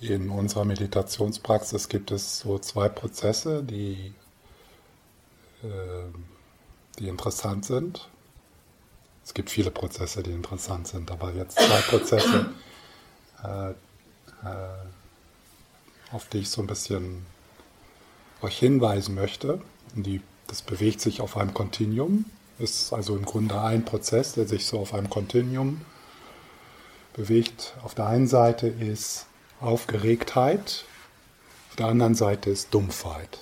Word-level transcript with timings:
In 0.00 0.28
unserer 0.28 0.64
Meditationspraxis 0.64 1.88
gibt 1.88 2.10
es 2.10 2.40
so 2.40 2.58
zwei 2.58 2.88
Prozesse, 2.88 3.62
die, 3.62 4.12
äh, 5.62 6.04
die 6.98 7.08
interessant 7.08 7.64
sind. 7.64 8.08
Es 9.24 9.32
gibt 9.32 9.48
viele 9.48 9.70
Prozesse, 9.70 10.22
die 10.22 10.32
interessant 10.32 10.86
sind, 10.86 11.10
aber 11.10 11.32
jetzt 11.32 11.58
zwei 11.58 11.80
Prozesse, 11.80 12.50
äh, 13.42 13.70
äh, 13.70 13.74
auf 16.12 16.28
die 16.28 16.38
ich 16.38 16.50
so 16.50 16.60
ein 16.60 16.66
bisschen 16.66 17.24
euch 18.42 18.58
hinweisen 18.58 19.14
möchte. 19.14 19.62
Die, 19.94 20.20
das 20.46 20.60
bewegt 20.60 21.00
sich 21.00 21.22
auf 21.22 21.38
einem 21.38 21.54
Kontinuum, 21.54 22.26
ist 22.58 22.92
also 22.92 23.16
im 23.16 23.24
Grunde 23.24 23.60
ein 23.62 23.84
Prozess, 23.86 24.34
der 24.34 24.46
sich 24.46 24.66
so 24.66 24.78
auf 24.78 24.92
einem 24.92 25.08
Kontinuum 25.08 25.80
bewegt. 27.14 27.74
Auf 27.82 27.94
der 27.94 28.06
einen 28.06 28.28
Seite 28.28 28.66
ist 28.68 29.26
Aufgeregtheit, 29.60 30.84
auf 31.70 31.76
der 31.76 31.86
anderen 31.86 32.14
Seite 32.14 32.50
ist 32.50 32.72
Dumpfheit. 32.72 33.38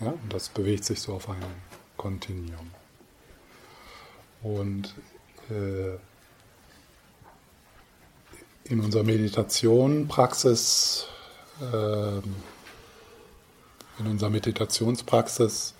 Ja? 0.00 0.08
Und 0.08 0.32
das 0.32 0.48
bewegt 0.48 0.84
sich 0.84 1.00
so 1.00 1.14
auf 1.14 1.28
einem 1.28 1.42
Kontinuum. 1.96 2.70
Und 4.42 4.94
äh, 5.50 5.96
in 8.64 8.80
unserer 8.80 9.04
Meditation, 9.04 10.08
Praxis, 10.08 11.06
äh, 11.60 12.18
in 13.98 14.06
unserer 14.06 14.30
Meditationspraxis 14.30 15.74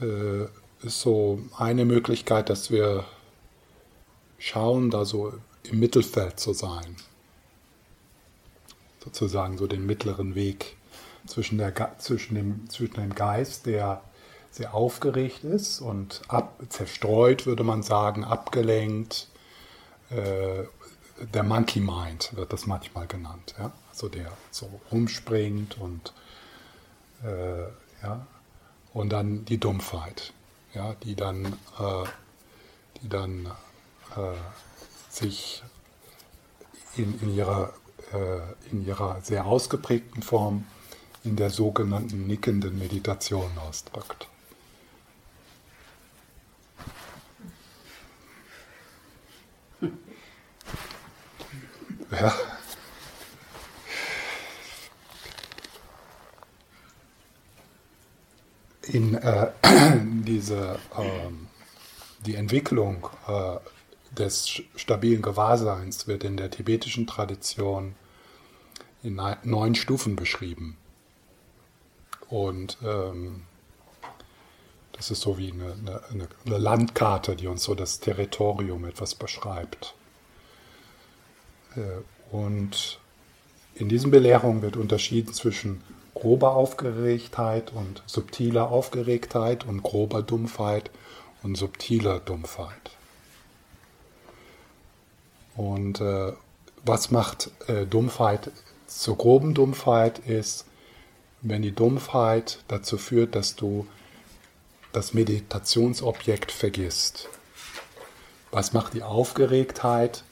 äh, 0.00 0.44
ist 0.82 1.00
so 1.00 1.40
eine 1.56 1.84
Möglichkeit, 1.84 2.50
dass 2.50 2.70
wir 2.70 3.04
schauen, 4.38 4.90
da 4.90 5.04
so 5.04 5.34
im 5.64 5.80
Mittelfeld 5.80 6.40
zu 6.40 6.52
sein. 6.52 6.96
Sozusagen 9.08 9.56
so 9.56 9.66
den 9.66 9.86
mittleren 9.86 10.34
Weg 10.34 10.76
zwischen, 11.26 11.56
der, 11.56 11.72
zwischen, 11.98 12.34
dem, 12.34 12.68
zwischen 12.68 13.00
dem 13.00 13.14
Geist, 13.14 13.64
der 13.64 14.02
sehr 14.50 14.74
aufgeregt 14.74 15.44
ist 15.44 15.80
und 15.80 16.20
ab, 16.28 16.60
zerstreut, 16.68 17.46
würde 17.46 17.64
man 17.64 17.82
sagen, 17.82 18.22
abgelenkt. 18.22 19.28
Äh, 20.10 20.64
der 21.32 21.42
Monkey 21.42 21.80
Mind 21.80 22.36
wird 22.36 22.52
das 22.52 22.66
manchmal 22.66 23.06
genannt. 23.06 23.54
Ja? 23.58 23.72
Also 23.90 24.10
der 24.10 24.30
so 24.50 24.68
rumspringt 24.92 25.78
und, 25.78 26.12
äh, 27.24 27.62
ja? 28.02 28.26
und 28.92 29.08
dann 29.08 29.46
die 29.46 29.58
Dumpfheit, 29.58 30.34
ja? 30.74 30.94
die 31.02 31.16
dann, 31.16 31.46
äh, 31.78 32.04
die 33.00 33.08
dann 33.08 33.46
äh, 34.16 34.36
sich 35.08 35.62
in, 36.96 37.18
in, 37.22 37.34
ihrer, 37.34 37.72
in 38.70 38.86
ihrer 38.86 39.20
sehr 39.22 39.44
ausgeprägten 39.44 40.22
Form 40.22 40.64
in 41.24 41.36
der 41.36 41.50
sogenannten 41.50 42.26
nickenden 42.26 42.78
Meditation 42.78 43.50
ausdrückt. 43.58 44.28
Ja. 52.10 52.34
In 58.82 59.14
äh, 59.16 59.50
diese, 60.02 60.78
äh, 60.96 61.28
die 62.24 62.36
Entwicklung 62.36 63.06
äh, 63.26 63.58
des 64.10 64.62
stabilen 64.76 65.22
Gewahrseins 65.22 66.06
wird 66.06 66.24
in 66.24 66.36
der 66.36 66.50
tibetischen 66.50 67.06
Tradition 67.06 67.94
in 69.02 69.20
neun 69.44 69.74
Stufen 69.74 70.16
beschrieben. 70.16 70.76
Und 72.28 72.78
ähm, 72.84 73.42
das 74.92 75.10
ist 75.10 75.20
so 75.20 75.38
wie 75.38 75.52
eine, 75.52 76.02
eine, 76.10 76.28
eine, 76.44 76.58
Landkarte, 76.58 77.36
die 77.36 77.46
uns 77.46 77.62
so 77.62 77.74
das 77.74 78.00
Territorium 78.00 78.84
etwas 78.84 79.14
beschreibt. 79.14 79.94
Äh, 81.76 82.34
und 82.34 82.98
in 83.74 83.88
diesen 83.88 84.10
Belehrungen 84.10 84.60
wird 84.60 84.76
unterschieden 84.76 85.32
zwischen 85.32 85.82
grober 86.14 86.56
Aufgeregtheit 86.56 87.72
und 87.72 88.02
subtiler 88.06 88.70
Aufgeregtheit 88.70 89.64
und 89.64 89.84
grober 89.84 90.22
Dumpfheit 90.22 90.90
und 91.44 91.56
subtiler 91.56 92.18
Dumpfheit. 92.18 92.97
Und 95.58 96.00
äh, 96.00 96.32
was 96.84 97.10
macht 97.10 97.50
äh, 97.66 97.84
Dumpfheit 97.84 98.52
zur 98.86 99.18
groben 99.18 99.54
Dumpfheit 99.54 100.20
ist, 100.20 100.66
wenn 101.42 101.62
die 101.62 101.74
Dumpfheit 101.74 102.60
dazu 102.68 102.96
führt, 102.96 103.34
dass 103.34 103.56
du 103.56 103.84
das 104.92 105.14
Meditationsobjekt 105.14 106.52
vergisst. 106.52 107.28
Was 108.52 108.72
macht 108.72 108.94
die 108.94 109.02
Aufgeregtheit? 109.02 110.22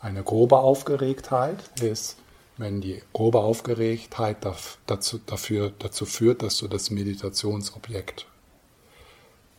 Eine 0.00 0.24
grobe 0.24 0.58
Aufgeregtheit 0.58 1.62
ist, 1.80 2.16
wenn 2.56 2.80
die 2.80 3.02
grobe 3.12 3.38
Aufgeregtheit 3.38 4.38
dazu, 4.86 5.20
dafür, 5.24 5.72
dazu 5.78 6.06
führt, 6.06 6.42
dass 6.42 6.58
du 6.58 6.66
das 6.66 6.90
Meditationsobjekt 6.90 8.26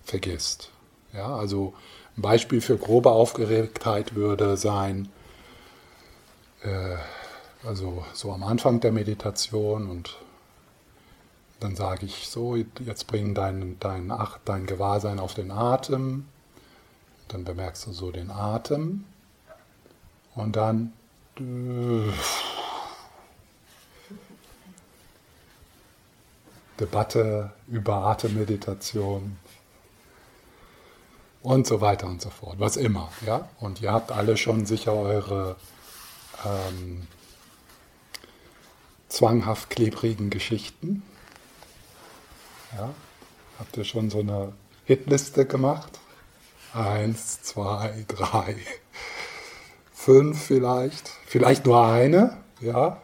vergisst. 0.04 0.70
Ja, 1.14 1.34
also 1.34 1.74
ein 2.18 2.22
Beispiel 2.22 2.62
für 2.62 2.78
grobe 2.78 3.12
Aufgeregtheit 3.12 4.16
würde 4.16 4.58
sein, 4.58 5.10
äh, 6.64 6.98
also 7.64 8.06
so 8.14 8.32
am 8.32 8.44
Anfang 8.44 8.80
der 8.80 8.92
Meditation 8.92 9.90
und 9.90 10.18
dann 11.60 11.76
sage 11.76 12.06
ich 12.06 12.28
so, 12.30 12.56
jetzt 12.56 13.08
bring 13.08 13.34
dein, 13.34 13.78
dein, 13.80 14.12
Ach, 14.12 14.38
dein 14.46 14.66
Gewahrsein 14.68 15.20
auf 15.20 15.34
den 15.34 15.50
Atem. 15.50 16.26
Dann 17.30 17.44
bemerkst 17.44 17.88
du 17.88 17.94
so 17.94 18.12
den 18.12 18.30
Atem. 18.30 19.06
Und 20.36 20.56
dann 20.56 20.94
Debatte 26.80 27.52
über 27.68 27.96
Atemmeditation 28.06 29.38
und 31.48 31.66
so 31.66 31.80
weiter 31.80 32.08
und 32.08 32.22
so 32.22 32.30
fort, 32.30 32.60
was 32.60 32.76
immer. 32.76 33.10
Ja? 33.26 33.48
Und 33.62 33.82
ihr 33.82 33.94
habt 33.94 34.12
alle 34.12 34.36
schon 34.36 34.66
sicher 34.66 34.94
eure 34.94 35.56
ähm, 36.46 37.08
zwanghaft 39.08 39.70
klebrigen 39.70 40.30
Geschichten. 40.30 41.04
Ja? 42.76 42.90
Habt 43.60 43.78
ihr 43.78 43.86
schon 43.86 44.10
so 44.10 44.20
eine 44.20 44.52
Hitliste 44.84 45.46
gemacht? 45.46 46.00
Eins, 46.74 47.42
zwei, 47.44 48.04
drei, 48.10 48.58
fünf 49.94 50.44
vielleicht. 50.44 51.08
Vielleicht 51.26 51.66
nur 51.66 51.82
eine, 51.88 52.38
ja. 52.60 53.02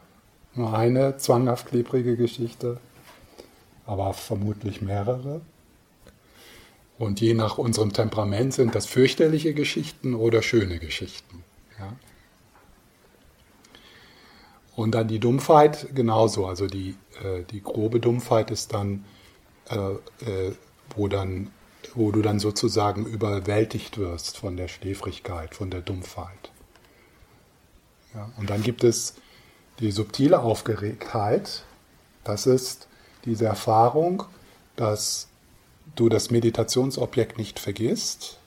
Nur 0.54 0.78
eine 0.78 1.16
zwanghaft 1.16 1.68
klebrige 1.68 2.18
Geschichte, 2.18 2.78
aber 3.86 4.14
vermutlich 4.14 4.82
mehrere. 4.82 5.40
Und 6.98 7.22
je 7.22 7.34
nach 7.34 7.58
unserem 7.58 7.92
Temperament 7.92 8.54
sind 8.54 8.76
das 8.76 8.86
fürchterliche 8.86 9.54
Geschichten 9.54 10.14
oder 10.14 10.42
schöne 10.42 10.80
Geschichten. 10.80 11.44
Ja? 11.80 11.94
Und 14.76 14.92
dann 14.96 15.08
die 15.08 15.20
Dumpfheit 15.20 15.96
genauso. 15.96 16.46
Also 16.46 16.68
die, 16.68 16.96
äh, 17.24 17.44
die 17.50 17.62
grobe 17.62 18.00
Dumpfheit 18.00 18.52
ist 18.52 18.74
dann, 18.74 19.06
äh, 19.70 19.76
äh, 19.76 20.54
wo, 20.96 21.08
dann, 21.08 21.52
wo 21.96 22.12
du 22.12 22.22
dann 22.22 22.40
sozusagen 22.40 23.06
überwältigt 23.06 23.98
wirst 23.98 24.38
von 24.38 24.56
der 24.56 24.68
Schläfrigkeit, 24.68 25.56
von 25.56 25.72
der 25.72 25.82
Dumpfheit. 25.82 26.52
Ja? 28.14 28.32
Und 28.38 28.50
dann 28.50 28.62
gibt 28.62 28.84
es 28.84 29.16
die 29.80 29.92
subtile 29.92 30.42
Aufgeregtheit. 30.42 31.64
Das 32.24 32.46
ist 32.46 32.88
diese 33.26 33.46
Erfahrung, 33.46 34.24
dass 34.76 35.28
du 35.96 36.10
das 36.10 36.32
Meditationsobjekt 36.32 37.38
nicht 37.38 37.60
vergisst, 37.60 38.40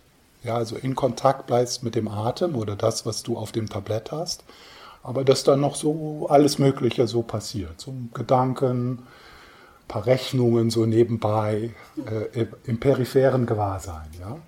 ja, 0.43 0.57
also 0.57 0.77
in 0.77 0.95
Kontakt 0.95 1.47
bleibst 1.47 1.83
mit 1.83 1.95
dem 1.95 2.09
Atem 2.09 2.55
oder 2.55 2.77
das, 2.77 3.05
was 3.05 3.23
du 3.23 3.37
auf 3.37 3.53
dem 3.53 3.69
Tablett 3.69 4.13
hast, 4.13 4.45
aber 5.03 5.25
dass 5.25 5.45
dann 5.45 5.61
noch 5.61 5.77
so 5.77 6.27
alles 6.29 6.59
Mögliche 6.59 7.07
so 7.07 7.23
passiert, 7.23 7.81
so 7.81 7.93
Gedanken, 8.15 8.93
ein 8.93 9.89
paar 9.89 10.07
Rechnungen 10.07 10.71
so 10.71 10.87
nebenbei, 10.87 11.75
äh, 12.07 12.47
im 12.65 12.81
peripheren 12.81 13.47
Gewahrsein, 13.47 14.09
ja. 14.19 14.39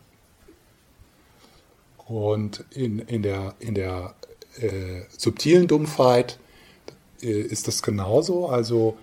Und 2.07 2.65
in, 2.71 3.01
in 3.01 3.23
der, 3.23 3.55
in 3.59 3.75
der 3.75 4.15
äh, 4.57 5.03
subtilen 5.17 5.69
Dumpfheit 5.69 6.39
äh, 7.23 7.41
ist 7.41 7.69
das 7.69 7.83
genauso, 7.83 8.49
also 8.49 8.97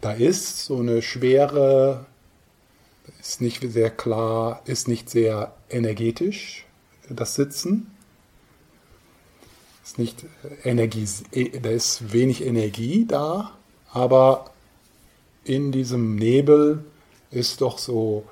da 0.00 0.12
ist 0.12 0.64
so 0.64 0.78
eine 0.78 1.02
schwere 1.02 2.06
ist 3.20 3.40
nicht 3.40 3.62
sehr 3.62 3.90
klar, 3.90 4.62
ist 4.64 4.88
nicht 4.88 5.10
sehr 5.10 5.54
energetisch, 5.68 6.66
das 7.08 7.34
Sitzen. 7.34 7.90
ist 9.84 9.98
nicht 9.98 10.26
Energie, 10.64 11.06
da 11.62 11.70
ist 11.70 12.12
wenig 12.12 12.44
Energie 12.44 13.06
da, 13.06 13.52
aber 13.90 14.50
in 15.44 15.72
diesem 15.72 16.16
Nebel 16.16 16.84
ist 17.30 17.60
doch 17.60 17.78
so 17.78 18.24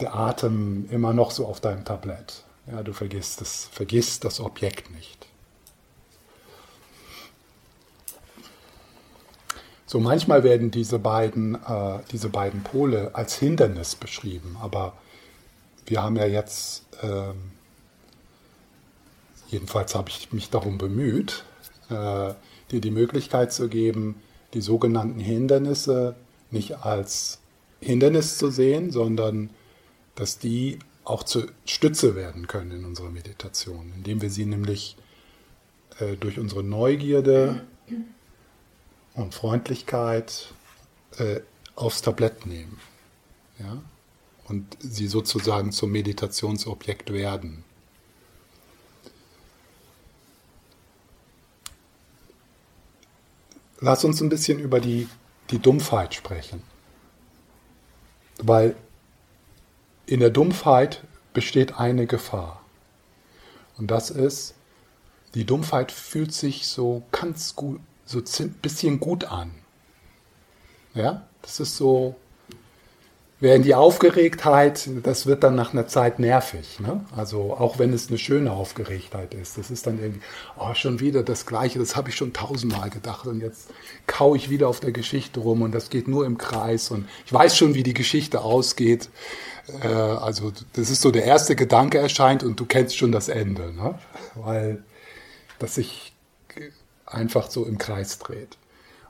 der 0.00 0.14
Atem 0.14 0.88
immer 0.90 1.12
noch 1.12 1.30
so 1.30 1.46
auf 1.46 1.60
deinem 1.60 1.84
Tablett. 1.84 2.44
Ja, 2.70 2.82
du 2.82 2.92
vergisst 2.92 3.40
das, 3.40 3.68
vergisst 3.72 4.24
das 4.24 4.40
Objekt 4.40 4.90
nicht. 4.90 5.26
So 9.88 10.00
manchmal 10.00 10.44
werden 10.44 10.70
diese 10.70 10.98
beiden, 10.98 11.54
äh, 11.54 12.00
diese 12.12 12.28
beiden 12.28 12.62
Pole 12.62 13.14
als 13.14 13.36
Hindernis 13.38 13.96
beschrieben, 13.96 14.58
aber 14.60 14.92
wir 15.86 16.02
haben 16.02 16.16
ja 16.16 16.26
jetzt, 16.26 16.84
äh, 17.00 17.32
jedenfalls 19.48 19.94
habe 19.94 20.10
ich 20.10 20.30
mich 20.30 20.50
darum 20.50 20.76
bemüht, 20.76 21.42
äh, 21.88 22.34
dir 22.70 22.80
die 22.82 22.90
Möglichkeit 22.90 23.50
zu 23.50 23.70
geben, 23.70 24.16
die 24.52 24.60
sogenannten 24.60 25.20
Hindernisse 25.20 26.16
nicht 26.50 26.84
als 26.84 27.38
Hindernis 27.80 28.36
zu 28.36 28.50
sehen, 28.50 28.90
sondern 28.90 29.48
dass 30.16 30.38
die 30.38 30.80
auch 31.04 31.22
zur 31.22 31.46
Stütze 31.64 32.14
werden 32.14 32.46
können 32.46 32.72
in 32.72 32.84
unserer 32.84 33.08
Meditation, 33.08 33.94
indem 33.96 34.20
wir 34.20 34.28
sie 34.28 34.44
nämlich 34.44 34.98
äh, 35.98 36.16
durch 36.16 36.38
unsere 36.38 36.62
Neugierde 36.62 37.62
und 39.18 39.34
Freundlichkeit 39.34 40.52
äh, 41.18 41.40
aufs 41.74 42.02
Tablett 42.02 42.46
nehmen. 42.46 42.80
Ja? 43.58 43.82
Und 44.44 44.76
sie 44.80 45.08
sozusagen 45.08 45.72
zum 45.72 45.90
Meditationsobjekt 45.92 47.12
werden. 47.12 47.64
Lass 53.80 54.04
uns 54.04 54.20
ein 54.20 54.28
bisschen 54.28 54.58
über 54.58 54.80
die, 54.80 55.08
die 55.50 55.58
Dumpfheit 55.58 56.14
sprechen. 56.14 56.62
Weil 58.38 58.74
in 60.06 60.20
der 60.20 60.30
Dumpfheit 60.30 61.04
besteht 61.34 61.78
eine 61.78 62.06
Gefahr. 62.06 62.64
Und 63.76 63.90
das 63.90 64.10
ist, 64.10 64.54
die 65.34 65.44
Dumpfheit 65.44 65.92
fühlt 65.92 66.32
sich 66.32 66.66
so 66.66 67.02
ganz 67.12 67.54
gut, 67.54 67.80
so 68.08 68.20
ein 68.42 68.52
bisschen 68.62 69.00
gut 69.00 69.24
an. 69.24 69.50
Ja, 70.94 71.26
das 71.42 71.60
ist 71.60 71.76
so, 71.76 72.16
während 73.38 73.66
die 73.66 73.74
Aufgeregtheit, 73.74 74.88
das 75.02 75.26
wird 75.26 75.44
dann 75.44 75.54
nach 75.54 75.72
einer 75.72 75.86
Zeit 75.86 76.18
nervig. 76.18 76.80
Ne? 76.80 77.04
Also 77.14 77.54
auch 77.54 77.78
wenn 77.78 77.92
es 77.92 78.08
eine 78.08 78.18
schöne 78.18 78.50
Aufgeregtheit 78.50 79.34
ist, 79.34 79.58
das 79.58 79.70
ist 79.70 79.86
dann 79.86 80.00
irgendwie, 80.00 80.22
oh, 80.58 80.74
schon 80.74 81.00
wieder 81.00 81.22
das 81.22 81.44
Gleiche, 81.44 81.78
das 81.78 81.96
habe 81.96 82.08
ich 82.08 82.16
schon 82.16 82.32
tausendmal 82.32 82.90
gedacht 82.90 83.26
und 83.26 83.40
jetzt 83.40 83.68
kau 84.06 84.34
ich 84.34 84.48
wieder 84.48 84.68
auf 84.68 84.80
der 84.80 84.92
Geschichte 84.92 85.40
rum 85.40 85.62
und 85.62 85.72
das 85.72 85.90
geht 85.90 86.08
nur 86.08 86.24
im 86.26 86.38
Kreis 86.38 86.90
und 86.90 87.08
ich 87.26 87.32
weiß 87.32 87.56
schon, 87.56 87.74
wie 87.74 87.82
die 87.82 87.94
Geschichte 87.94 88.40
ausgeht. 88.40 89.10
Äh, 89.82 89.88
also 89.88 90.50
das 90.72 90.88
ist 90.90 91.02
so 91.02 91.10
der 91.10 91.24
erste 91.24 91.54
Gedanke 91.54 91.98
erscheint 91.98 92.42
und 92.42 92.58
du 92.58 92.64
kennst 92.64 92.96
schon 92.96 93.12
das 93.12 93.28
Ende, 93.28 93.72
ne? 93.74 93.98
weil 94.34 94.82
das 95.58 95.74
sich 95.74 96.07
einfach 97.10 97.50
so 97.50 97.64
im 97.64 97.78
Kreis 97.78 98.18
dreht. 98.18 98.56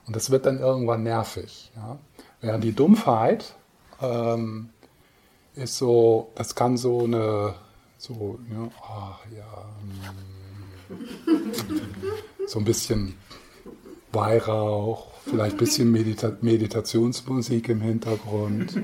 Und 0.05 0.15
das 0.15 0.31
wird 0.31 0.45
dann 0.45 0.59
irgendwann 0.59 1.03
nervig. 1.03 1.71
Ja? 1.75 1.99
Während 2.41 2.63
die 2.63 2.73
Dumpfheit 2.73 3.53
ähm, 4.01 4.69
ist 5.55 5.77
so, 5.77 6.31
das 6.35 6.55
kann 6.55 6.77
so 6.77 7.03
eine, 7.03 7.53
so, 7.97 8.39
ja, 8.51 8.69
ach, 8.81 9.19
ja, 9.35 9.65
mm, 10.89 11.51
so 12.47 12.59
ein 12.59 12.65
bisschen 12.65 13.15
Weihrauch, 14.11 15.11
vielleicht 15.25 15.55
ein 15.55 15.59
bisschen 15.59 15.91
Medita 15.91 16.31
Meditationsmusik 16.41 17.69
im 17.69 17.81
Hintergrund, 17.81 18.81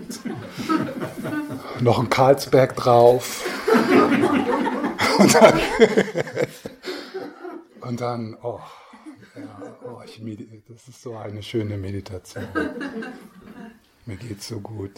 noch 1.80 2.00
ein 2.00 2.10
Karlsberg 2.10 2.76
drauf. 2.76 3.44
Und 5.18 5.34
dann, 5.34 5.60
und 7.82 8.02
dann 8.02 8.38
oh, 8.44 8.60
ja, 9.36 9.78
oh, 9.84 10.02
ich, 10.06 10.22
das 10.68 10.88
ist 10.88 11.02
so 11.02 11.16
eine 11.16 11.44
schöne 11.44 11.78
Meditation. 11.78 12.48
Mir 14.06 14.18
geht 14.18 14.44
so 14.44 14.60
gut. 14.60 14.92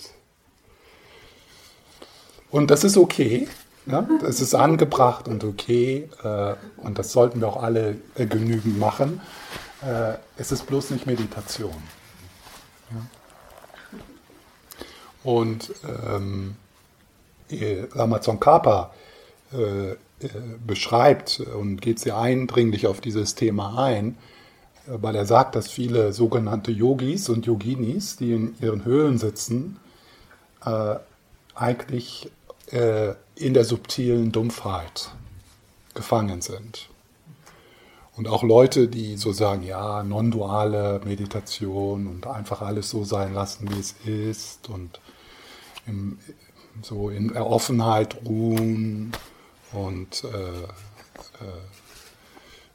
Und 2.49 2.71
das 2.71 2.83
ist 2.83 2.97
okay. 2.97 3.47
Ne? 3.85 4.07
Das 4.21 4.41
ist 4.41 4.53
angebracht 4.53 5.27
und 5.27 5.43
okay. 5.43 6.09
Äh, 6.23 6.55
und 6.77 6.99
das 6.99 7.11
sollten 7.11 7.39
wir 7.39 7.47
auch 7.47 7.63
alle 7.63 7.97
äh, 8.15 8.25
genügend 8.25 8.77
machen. 8.79 9.21
Äh, 9.81 10.15
es 10.37 10.51
ist 10.51 10.67
bloß 10.67 10.91
nicht 10.91 11.05
Meditation. 11.05 11.75
Ja? 12.91 13.05
Und 15.23 15.73
ähm, 15.83 16.55
Ramazon 17.93 18.39
Kappa 18.39 18.93
äh, 19.53 19.91
äh, 19.91 19.97
beschreibt 20.65 21.39
und 21.39 21.81
geht 21.81 21.99
sehr 21.99 22.17
eindringlich 22.17 22.87
auf 22.87 23.01
dieses 23.01 23.35
Thema 23.35 23.77
ein, 23.77 24.17
äh, 24.87 24.97
weil 25.01 25.15
er 25.15 25.25
sagt, 25.25 25.55
dass 25.55 25.69
viele 25.69 26.13
sogenannte 26.13 26.71
Yogis 26.71 27.29
und 27.29 27.45
Yoginis, 27.45 28.17
die 28.17 28.33
in 28.33 28.55
ihren 28.59 28.83
Höhlen 28.85 29.17
sitzen, 29.17 29.79
äh, 30.65 30.95
eigentlich 31.55 32.31
äh, 32.71 33.13
in 33.35 33.53
der 33.53 33.65
subtilen 33.65 34.31
Dumpfheit 34.31 35.11
gefangen 35.93 36.41
sind. 36.41 36.89
Und 38.15 38.27
auch 38.27 38.41
Leute, 38.41 38.87
die 38.87 39.15
so 39.15 39.31
sagen, 39.31 39.61
ja, 39.61 40.01
non-duale 40.01 41.01
Meditation 41.05 42.07
und 42.07 42.25
einfach 42.25 42.63
alles 42.63 42.89
so 42.89 43.03
sein 43.03 43.35
lassen, 43.35 43.69
wie 43.69 43.79
es 43.79 43.95
ist 44.05 44.69
und 44.69 44.99
im, 45.85 46.17
so 46.81 47.09
in 47.11 47.33
der 47.33 47.45
Offenheit 47.45 48.17
ruhen 48.25 49.11
und, 49.73 50.23
äh, 50.23 50.63
äh, 50.63 50.67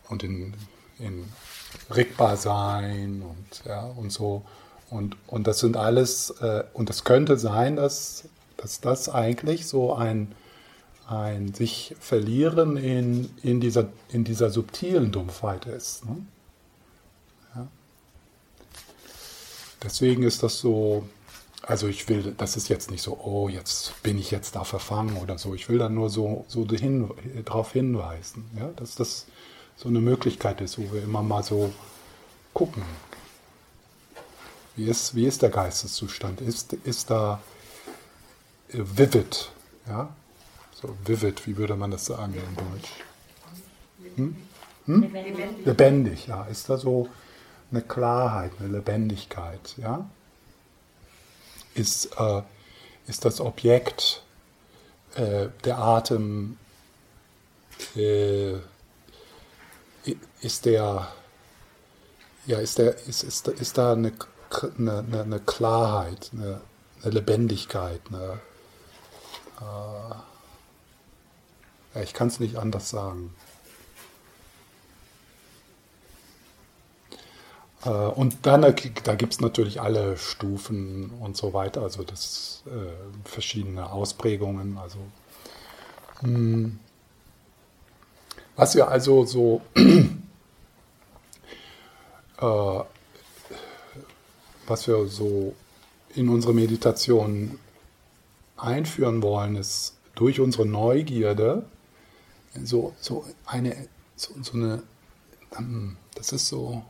und 0.09 0.23
in, 0.23 0.55
in 0.99 1.25
regbar 1.91 2.37
sein 2.37 3.23
und, 3.23 3.65
ja, 3.65 3.85
und 3.85 4.13
so. 4.13 4.45
Und, 4.91 5.17
und 5.27 5.47
das 5.47 5.61
sind 5.61 5.77
alles, 5.77 6.31
äh, 6.41 6.65
und 6.75 6.91
es 6.91 7.05
könnte 7.05 7.39
sein, 7.39 7.77
dass, 7.77 8.25
dass 8.57 8.81
das 8.81 9.09
eigentlich 9.09 9.67
so 9.67 9.95
ein, 9.95 10.35
ein 11.09 11.55
sich 11.55 11.97
verlieren 11.99 12.77
in, 12.77 13.31
in, 13.43 13.61
dieser, 13.61 13.89
in 14.11 14.25
dieser 14.25 14.51
subtilen 14.51 15.11
Dumpfheit 15.11 15.67
ist. 15.67 16.05
Ne? 16.05 16.27
Ja. 17.55 17.69
Deswegen 19.83 20.23
ist 20.23 20.43
das 20.43 20.59
so, 20.59 21.09
also 21.63 21.87
ich 21.87 22.09
will, 22.09 22.35
das 22.37 22.57
ist 22.57 22.69
jetzt 22.69 22.91
nicht 22.91 23.03
so, 23.03 23.19
oh, 23.23 23.49
jetzt 23.49 24.03
bin 24.03 24.19
ich 24.19 24.31
jetzt 24.31 24.57
da 24.57 24.65
verfangen 24.65 25.17
oder 25.17 25.39
so. 25.39 25.55
Ich 25.55 25.69
will 25.69 25.79
da 25.79 25.89
nur 25.89 26.11
so, 26.11 26.45
so 26.49 26.67
hin, 26.67 27.11
darauf 27.45 27.73
hinweisen, 27.73 28.51
ja, 28.59 28.69
dass 28.77 28.97
das 28.97 29.27
so 29.77 29.89
eine 29.89 30.01
Möglichkeit 30.01 30.61
ist, 30.61 30.79
wo 30.79 30.93
wir 30.93 31.03
immer 31.03 31.23
mal 31.23 31.43
so 31.43 31.73
gucken. 32.53 32.83
Wie 34.75 34.89
ist, 34.89 35.15
wie 35.15 35.27
ist 35.27 35.43
der 35.43 35.51
Geisteszustand? 35.51 36.41
Ist, 36.41 36.73
ist 36.73 37.11
da 37.11 37.41
äh, 38.71 38.79
vivid? 38.79 39.51
Ja? 39.87 40.09
So 40.73 40.97
vivid, 41.05 41.47
wie 41.47 41.57
würde 41.57 41.77
man 41.77 41.91
das 41.91 42.07
sagen 42.07 42.35
in 42.35 42.57
Deutsch? 42.57 42.91
Hm? 44.17 44.37
Hm? 44.87 45.03
Lebendig. 45.03 45.67
Lebendig, 45.67 46.27
ja. 46.27 46.45
Ist 46.45 46.69
da 46.69 46.77
so 46.77 47.09
eine 47.71 47.83
Klarheit, 47.83 48.53
eine 48.59 48.69
Lebendigkeit, 48.69 49.75
ja? 49.77 50.09
Ist, 51.75 52.07
äh, 52.19 52.43
ist 53.07 53.25
das 53.25 53.41
Objekt 53.41 54.23
äh, 55.15 55.49
der 55.65 55.79
Atem, 55.79 56.59
äh, 57.97 58.55
ist 60.41 60.65
der, 60.65 61.09
ja, 62.47 62.59
ist, 62.59 62.79
der, 62.79 62.97
ist, 63.07 63.23
ist, 63.23 63.49
ist 63.49 63.79
da 63.79 63.93
eine, 63.93 64.13
eine, 64.79 65.23
eine 65.23 65.41
Klarheit, 65.41 66.31
eine, 66.33 66.61
eine 67.03 67.13
Lebendigkeit, 67.13 68.01
eine, 68.09 68.41
äh, 69.61 70.15
ja, 71.95 72.03
ich 72.03 72.15
kann 72.15 72.29
es 72.29 72.41
nicht 72.41 72.57
anders 72.57 72.91
sagen. 72.91 73.35
Und 77.91 78.47
dann, 78.47 78.63
äh, 78.63 78.75
da 79.05 79.15
gibt 79.15 79.33
es 79.35 79.41
natürlich 79.41 79.81
alle 79.81 80.17
Stufen 80.17 81.11
und 81.21 81.37
so 81.37 81.53
weiter, 81.53 81.83
also 81.83 82.05
das 82.05 82.63
äh, 82.67 83.29
verschiedene 83.29 83.91
Ausprägungen. 83.91 84.79
Also 84.79 84.99
mh, 86.23 86.29
hm. 86.29 86.79
was 88.57 88.75
wir 88.77 88.89
also 88.89 89.25
so 89.25 89.63
äh, 92.41 92.81
was 94.67 94.87
wir 94.87 95.07
so 95.09 95.55
in 96.15 96.29
unsere 96.29 96.55
Meditation 96.55 97.59
einführen 98.57 99.23
wollen, 99.23 99.57
ist 99.57 99.97
durch 100.15 100.39
unsere 100.41 100.67
Neugierde 100.67 101.65
so, 102.63 102.95
so 103.01 103.25
eine 103.47 103.89
so, 104.15 104.35
so 104.41 104.53
eine 104.53 104.83
das 106.15 106.33
ist 106.33 106.49
so, 106.49 106.83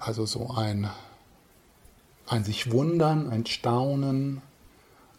also 0.00 0.26
so 0.26 0.50
ein, 0.50 0.90
ein 2.26 2.44
sich 2.44 2.70
wundern, 2.70 3.30
ein 3.30 3.46
Staunen, 3.46 4.42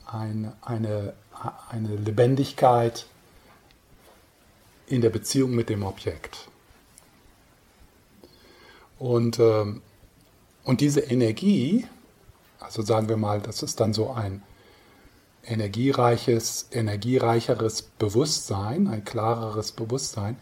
ein, 0.05 0.53
eine, 0.61 1.13
eine 1.69 1.95
Lebendigkeit 1.95 3.05
in 4.87 5.01
der 5.01 5.09
Beziehung 5.09 5.51
mit 5.51 5.69
dem 5.69 5.83
Objekt. 5.83 6.47
Und, 8.99 9.39
ähm, 9.39 9.81
und 10.63 10.81
diese 10.81 11.01
Energie, 11.01 11.85
also 12.59 12.81
sagen 12.81 13.09
wir 13.09 13.17
mal, 13.17 13.41
das 13.41 13.63
ist 13.63 13.79
dann 13.79 13.93
so 13.93 14.11
ein 14.11 14.41
energiereiches, 15.45 16.67
energiereicheres 16.71 17.81
Bewusstsein, 17.81 18.87
ein 18.87 19.05
klareres 19.05 19.71
Bewusstsein, 19.71 20.37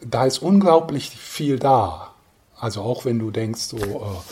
da 0.00 0.24
ist 0.24 0.38
unglaublich 0.38 1.10
viel 1.10 1.58
da. 1.58 2.14
Also 2.58 2.82
auch 2.82 3.04
wenn 3.04 3.18
du 3.18 3.30
denkst, 3.30 3.60
so, 3.60 3.76
oh, 3.76 4.22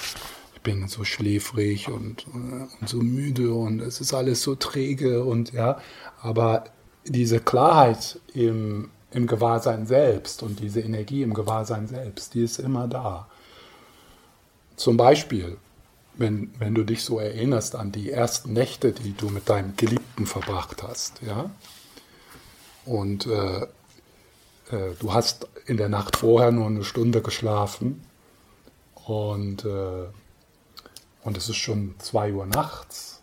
ich 0.54 0.60
bin 0.62 0.88
so 0.88 1.04
schläfrig 1.04 1.88
und, 1.88 2.26
und 2.32 2.88
so 2.88 2.98
müde 2.98 3.52
und 3.52 3.80
es 3.80 4.00
ist 4.00 4.14
alles 4.14 4.42
so 4.42 4.54
träge 4.54 5.24
und 5.24 5.52
ja, 5.52 5.80
aber 6.22 6.64
diese 7.06 7.38
Klarheit 7.38 8.18
im, 8.32 8.90
im 9.10 9.26
Gewahrsein 9.26 9.86
selbst 9.86 10.42
und 10.42 10.60
diese 10.60 10.80
Energie 10.80 11.22
im 11.22 11.34
Gewahrsein 11.34 11.86
selbst, 11.86 12.34
die 12.34 12.44
ist 12.44 12.58
immer 12.58 12.88
da. 12.88 13.28
Zum 14.76 14.96
Beispiel, 14.96 15.58
wenn, 16.14 16.52
wenn 16.58 16.74
du 16.74 16.84
dich 16.84 17.04
so 17.04 17.18
erinnerst 17.18 17.76
an 17.76 17.92
die 17.92 18.10
ersten 18.10 18.54
Nächte, 18.54 18.92
die 18.92 19.12
du 19.12 19.28
mit 19.28 19.48
deinem 19.50 19.76
Geliebten 19.76 20.26
verbracht 20.26 20.82
hast, 20.82 21.20
ja, 21.22 21.50
und 22.86 23.26
äh, 23.26 23.62
äh, 24.70 24.94
du 24.98 25.12
hast 25.12 25.48
in 25.66 25.76
der 25.76 25.88
Nacht 25.88 26.16
vorher 26.16 26.52
nur 26.52 26.66
eine 26.66 26.84
Stunde 26.84 27.22
geschlafen 27.22 28.02
und, 29.06 29.64
äh, 29.64 30.06
und 31.25 31.37
es 31.37 31.49
ist 31.49 31.56
schon 31.56 31.94
zwei 31.99 32.32
Uhr 32.32 32.46
nachts 32.46 33.23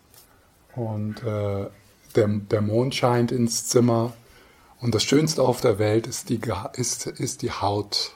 und 0.74 1.22
äh, 1.22 1.68
der, 2.14 2.28
der 2.28 2.60
Mond 2.60 2.94
scheint 2.94 3.32
ins 3.32 3.66
Zimmer 3.66 4.12
und 4.80 4.94
das 4.94 5.04
Schönste 5.04 5.42
auf 5.42 5.60
der 5.60 5.78
Welt 5.78 6.06
ist 6.06 6.28
die, 6.28 6.40
ist, 6.74 7.06
ist 7.06 7.42
die 7.42 7.52
Haut 7.52 8.12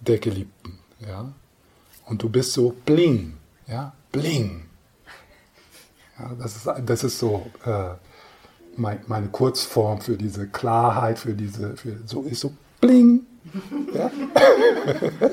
der 0.00 0.18
Geliebten. 0.18 0.78
Ja? 1.00 1.32
Und 2.06 2.22
du 2.22 2.28
bist 2.28 2.52
so 2.52 2.74
bling, 2.84 3.36
ja, 3.66 3.92
bling. 4.10 4.64
Ja, 6.18 6.32
das, 6.38 6.56
ist, 6.56 6.68
das 6.84 7.04
ist 7.04 7.18
so 7.18 7.46
äh, 7.64 7.90
mein, 8.76 9.00
meine 9.06 9.28
Kurzform 9.28 10.00
für 10.00 10.16
diese 10.16 10.48
Klarheit, 10.48 11.18
für 11.18 11.34
diese, 11.34 11.76
für, 11.76 11.96
so 12.06 12.22
ist 12.22 12.40
so 12.40 12.52
bling. 12.80 13.26
Ja? 13.94 14.10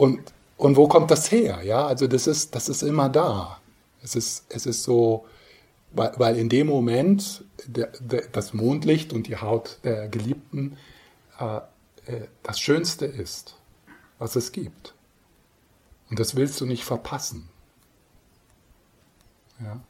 und, 0.00 0.32
und 0.56 0.76
wo 0.78 0.88
kommt 0.88 1.10
das 1.10 1.30
her? 1.30 1.60
Ja, 1.62 1.86
also 1.86 2.06
das 2.06 2.26
ist, 2.26 2.54
das 2.54 2.70
ist 2.70 2.82
immer 2.82 3.10
da. 3.10 3.60
Es 4.02 4.16
ist, 4.16 4.46
es 4.48 4.64
ist 4.64 4.82
so, 4.82 5.26
weil, 5.92 6.14
weil 6.16 6.36
in 6.38 6.48
dem 6.48 6.68
Moment 6.68 7.44
der, 7.66 7.88
der, 8.00 8.22
das 8.32 8.54
Mondlicht 8.54 9.12
und 9.12 9.26
die 9.26 9.36
Haut 9.36 9.76
der 9.84 10.08
Geliebten 10.08 10.78
äh, 11.38 11.56
äh, 12.06 12.28
das 12.42 12.58
Schönste 12.58 13.04
ist, 13.04 13.56
was 14.18 14.36
es 14.36 14.52
gibt. 14.52 14.94
Und 16.08 16.18
das 16.18 16.34
willst 16.34 16.58
du 16.62 16.64
nicht 16.64 16.84
verpassen. 16.84 17.50
Ja. 19.62 19.80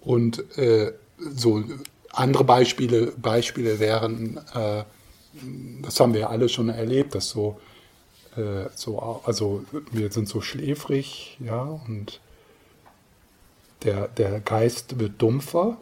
Und 0.00 0.56
äh, 0.56 0.94
so 1.18 1.62
andere 2.10 2.44
Beispiele, 2.44 3.12
Beispiele 3.18 3.80
wären, 3.80 4.38
äh, 4.54 4.84
das 5.82 5.98
haben 6.00 6.12
wir 6.12 6.20
ja 6.20 6.28
alle 6.28 6.48
schon 6.48 6.68
erlebt, 6.68 7.14
dass 7.14 7.28
so, 7.28 7.60
äh, 8.36 8.68
so, 8.74 9.20
also 9.24 9.64
wir 9.92 10.10
sind 10.10 10.28
so 10.28 10.40
schläfrig, 10.40 11.36
ja, 11.40 11.62
und 11.62 12.20
der, 13.82 14.08
der 14.08 14.40
Geist 14.40 14.98
wird 14.98 15.20
dumpfer 15.20 15.76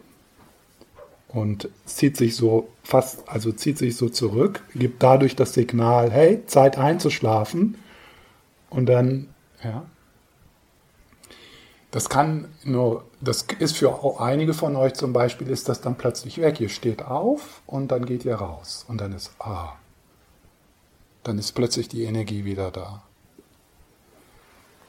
und 1.28 1.68
zieht 1.86 2.16
sich 2.16 2.36
so 2.36 2.68
fast, 2.82 3.28
also 3.28 3.52
zieht 3.52 3.78
sich 3.78 3.96
so 3.96 4.08
zurück, 4.08 4.62
gibt 4.74 5.02
dadurch 5.02 5.34
das 5.34 5.54
Signal, 5.54 6.10
hey, 6.10 6.44
Zeit 6.46 6.76
einzuschlafen. 6.78 7.76
Und 8.70 8.86
dann, 8.86 9.28
ja. 9.62 9.84
Das 11.92 12.08
kann 12.08 12.48
nur, 12.64 13.04
das 13.20 13.46
ist 13.58 13.76
für 13.76 14.18
einige 14.18 14.54
von 14.54 14.76
euch 14.76 14.94
zum 14.94 15.12
Beispiel, 15.12 15.48
ist 15.48 15.68
das 15.68 15.82
dann 15.82 15.96
plötzlich 15.96 16.40
weg. 16.40 16.58
Ihr 16.58 16.70
steht 16.70 17.02
auf 17.02 17.60
und 17.66 17.88
dann 17.88 18.06
geht 18.06 18.24
ihr 18.24 18.34
raus. 18.34 18.86
Und 18.88 18.98
dann 19.02 19.12
ist, 19.12 19.30
ah, 19.38 19.74
dann 21.22 21.38
ist 21.38 21.52
plötzlich 21.52 21.88
die 21.88 22.04
Energie 22.04 22.46
wieder 22.46 22.70
da. 22.70 23.02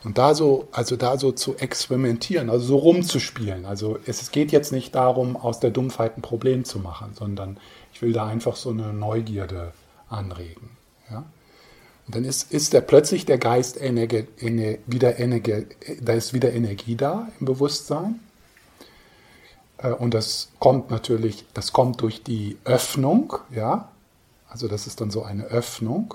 Und 0.05 0.17
da 0.17 0.33
so, 0.33 0.69
also 0.71 0.95
da 0.95 1.17
so 1.17 1.33
zu 1.33 1.57
experimentieren, 1.57 2.49
also 2.49 2.65
so 2.65 2.77
rumzuspielen. 2.77 3.65
Also 3.65 3.99
es 4.05 4.31
geht 4.31 4.53
jetzt 4.53 4.71
nicht 4.71 4.95
darum, 4.95 5.35
aus 5.35 5.59
der 5.59 5.71
Dumpfheit 5.71 6.17
ein 6.17 6.21
Problem 6.21 6.63
zu 6.63 6.79
machen, 6.79 7.13
sondern 7.13 7.57
ich 7.93 8.01
will 8.01 8.13
da 8.13 8.27
einfach 8.27 8.55
so 8.55 8.69
eine 8.69 8.93
Neugierde 8.93 9.73
anregen. 10.07 10.69
Und 12.05 12.15
dann 12.15 12.25
ist, 12.25 12.51
ist 12.51 12.73
der 12.73 12.81
plötzlich 12.81 13.25
der 13.25 13.37
Geist 13.37 13.79
Energie, 13.81 14.25
wieder 14.85 15.19
Energie, 15.19 15.65
da 16.01 16.13
ist 16.13 16.33
wieder 16.33 16.51
Energie 16.53 16.95
da 16.95 17.29
im 17.39 17.45
Bewusstsein. 17.45 18.19
Äh, 19.77 19.91
und 19.91 20.13
das 20.13 20.51
kommt 20.59 20.91
natürlich, 20.91 21.45
das 21.53 21.73
kommt 21.73 22.01
durch 22.01 22.23
die 22.23 22.57
Öffnung, 22.65 23.35
ja. 23.51 23.89
Also 24.49 24.67
das 24.67 24.85
ist 24.85 25.01
dann 25.01 25.11
so 25.11 25.23
eine 25.23 25.45
Öffnung. 25.45 26.13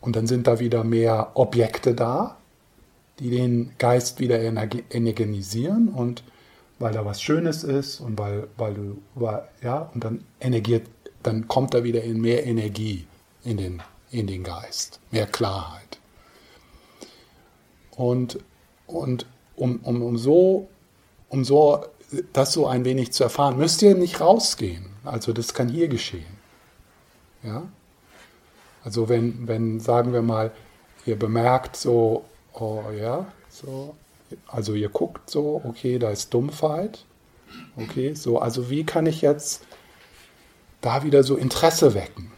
Und 0.00 0.16
dann 0.16 0.26
sind 0.26 0.46
da 0.48 0.58
wieder 0.58 0.82
mehr 0.82 1.30
Objekte 1.34 1.94
da, 1.94 2.36
die 3.20 3.30
den 3.30 3.72
Geist 3.78 4.18
wieder 4.18 4.40
energisieren 4.40 5.88
und 5.88 6.24
weil 6.80 6.92
da 6.92 7.04
was 7.04 7.22
Schönes 7.22 7.62
ist 7.62 8.00
und 8.00 8.18
weil, 8.18 8.48
weil 8.56 8.74
du, 8.74 8.98
ja, 9.62 9.90
und 9.94 10.02
dann 10.02 10.24
energiert, 10.40 10.88
dann 11.22 11.46
kommt 11.46 11.74
da 11.74 11.84
wieder 11.84 12.02
in 12.02 12.20
mehr 12.20 12.44
Energie 12.44 13.06
in 13.44 13.56
den, 13.56 13.82
in 14.12 14.26
den 14.26 14.44
Geist, 14.44 15.00
mehr 15.10 15.26
Klarheit. 15.26 15.98
Und, 17.96 18.38
und 18.86 19.26
um, 19.56 19.80
um, 19.82 20.02
um, 20.02 20.18
so, 20.18 20.68
um 21.28 21.44
so 21.44 21.84
das 22.32 22.52
so 22.52 22.66
ein 22.66 22.84
wenig 22.84 23.12
zu 23.12 23.24
erfahren, 23.24 23.56
müsst 23.56 23.82
ihr 23.82 23.94
nicht 23.94 24.20
rausgehen. 24.20 24.86
Also 25.04 25.32
das 25.32 25.54
kann 25.54 25.68
hier 25.68 25.88
geschehen. 25.88 26.36
Ja? 27.42 27.64
Also 28.84 29.08
wenn, 29.08 29.48
wenn, 29.48 29.80
sagen 29.80 30.12
wir 30.12 30.22
mal, 30.22 30.52
ihr 31.06 31.18
bemerkt 31.18 31.76
so, 31.76 32.24
oh 32.52 32.82
ja, 32.98 33.26
so, 33.48 33.94
also 34.46 34.74
ihr 34.74 34.88
guckt 34.88 35.30
so, 35.30 35.60
okay, 35.64 35.98
da 35.98 36.10
ist 36.10 36.32
Dumpfheit, 36.34 37.04
okay, 37.76 38.14
so, 38.14 38.38
also 38.38 38.70
wie 38.70 38.84
kann 38.84 39.06
ich 39.06 39.22
jetzt 39.22 39.64
da 40.80 41.04
wieder 41.04 41.22
so 41.22 41.36
Interesse 41.36 41.94
wecken? 41.94 42.31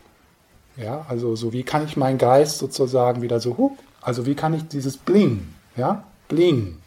Ja, 0.76 1.06
also 1.08 1.36
so 1.36 1.52
wie 1.52 1.62
kann 1.62 1.84
ich 1.84 1.96
meinen 1.96 2.18
Geist 2.18 2.58
sozusagen 2.58 3.22
wieder 3.22 3.40
so, 3.40 3.56
huh, 3.56 3.76
also 4.00 4.26
wie 4.26 4.34
kann 4.34 4.54
ich 4.54 4.66
dieses 4.68 4.96
Bling, 4.96 5.54
ja, 5.76 6.04
Bling. 6.28 6.78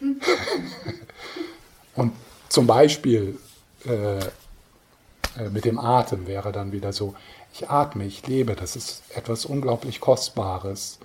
Und 1.94 2.12
zum 2.48 2.66
Beispiel 2.66 3.38
äh, 3.84 4.18
äh, 4.18 5.50
mit 5.50 5.64
dem 5.64 5.78
Atem 5.78 6.26
wäre 6.26 6.52
dann 6.52 6.72
wieder 6.72 6.92
so, 6.92 7.14
ich 7.52 7.70
atme, 7.70 8.04
ich 8.04 8.26
lebe, 8.26 8.54
das 8.54 8.76
ist 8.76 9.02
etwas 9.14 9.44
unglaublich 9.44 10.00
Kostbares. 10.00 10.98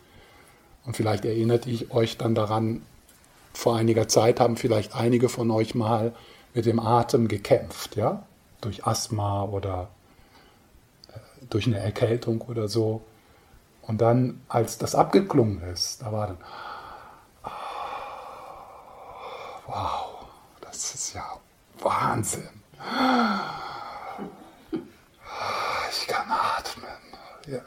Und 0.86 0.95
vielleicht 0.95 1.25
erinnert 1.25 1.67
ich 1.67 1.91
euch 1.91 2.17
dann 2.17 2.36
daran, 2.36 2.81
vor 3.53 3.75
einiger 3.75 4.07
Zeit 4.07 4.39
haben 4.39 4.57
vielleicht 4.57 4.95
einige 4.95 5.29
von 5.29 5.51
euch 5.51 5.75
mal 5.75 6.13
mit 6.53 6.65
dem 6.65 6.79
Atem 6.79 7.27
gekämpft, 7.27 7.95
ja? 7.95 8.25
Durch 8.62 8.86
Asthma 8.86 9.43
oder 9.43 9.89
durch 11.51 11.67
eine 11.67 11.79
Erkältung 11.79 12.41
oder 12.41 12.67
so. 12.67 13.03
Und 13.84 14.01
dann, 14.01 14.41
als 14.48 14.77
das 14.77 14.96
abgeklungen 14.96 15.62
ist, 15.72 16.01
da 16.01 16.12
war 16.12 16.27
dann, 16.27 16.38
oh, 17.43 17.50
wow, 19.67 20.25
das 20.62 20.96
ist 20.96 21.13
ja 21.13 21.25
Wahnsinn. 21.79 22.50
Ich 25.91 26.08
kann 26.08 26.25
atmen. 26.29 26.86
Ja 27.48 27.62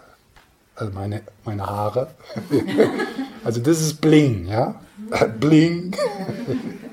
also 0.76 0.92
meine, 0.92 1.22
meine 1.44 1.66
Haare. 1.66 2.08
also 3.44 3.60
das 3.60 3.80
ist 3.80 4.00
Bling, 4.00 4.46
ja? 4.46 4.74
Bling. 5.38 5.96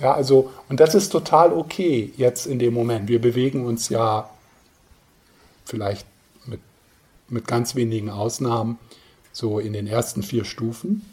ja, 0.00 0.12
also, 0.14 0.50
und 0.68 0.80
das 0.80 0.94
ist 0.94 1.10
total 1.10 1.52
okay 1.52 2.12
jetzt 2.16 2.46
in 2.46 2.58
dem 2.58 2.74
Moment. 2.74 3.08
Wir 3.08 3.20
bewegen 3.20 3.64
uns 3.66 3.88
ja 3.88 4.30
vielleicht 5.64 6.06
mit, 6.46 6.60
mit 7.28 7.46
ganz 7.46 7.74
wenigen 7.74 8.10
Ausnahmen 8.10 8.78
so 9.32 9.58
in 9.58 9.72
den 9.72 9.86
ersten 9.86 10.22
vier 10.22 10.44
Stufen. 10.44 11.04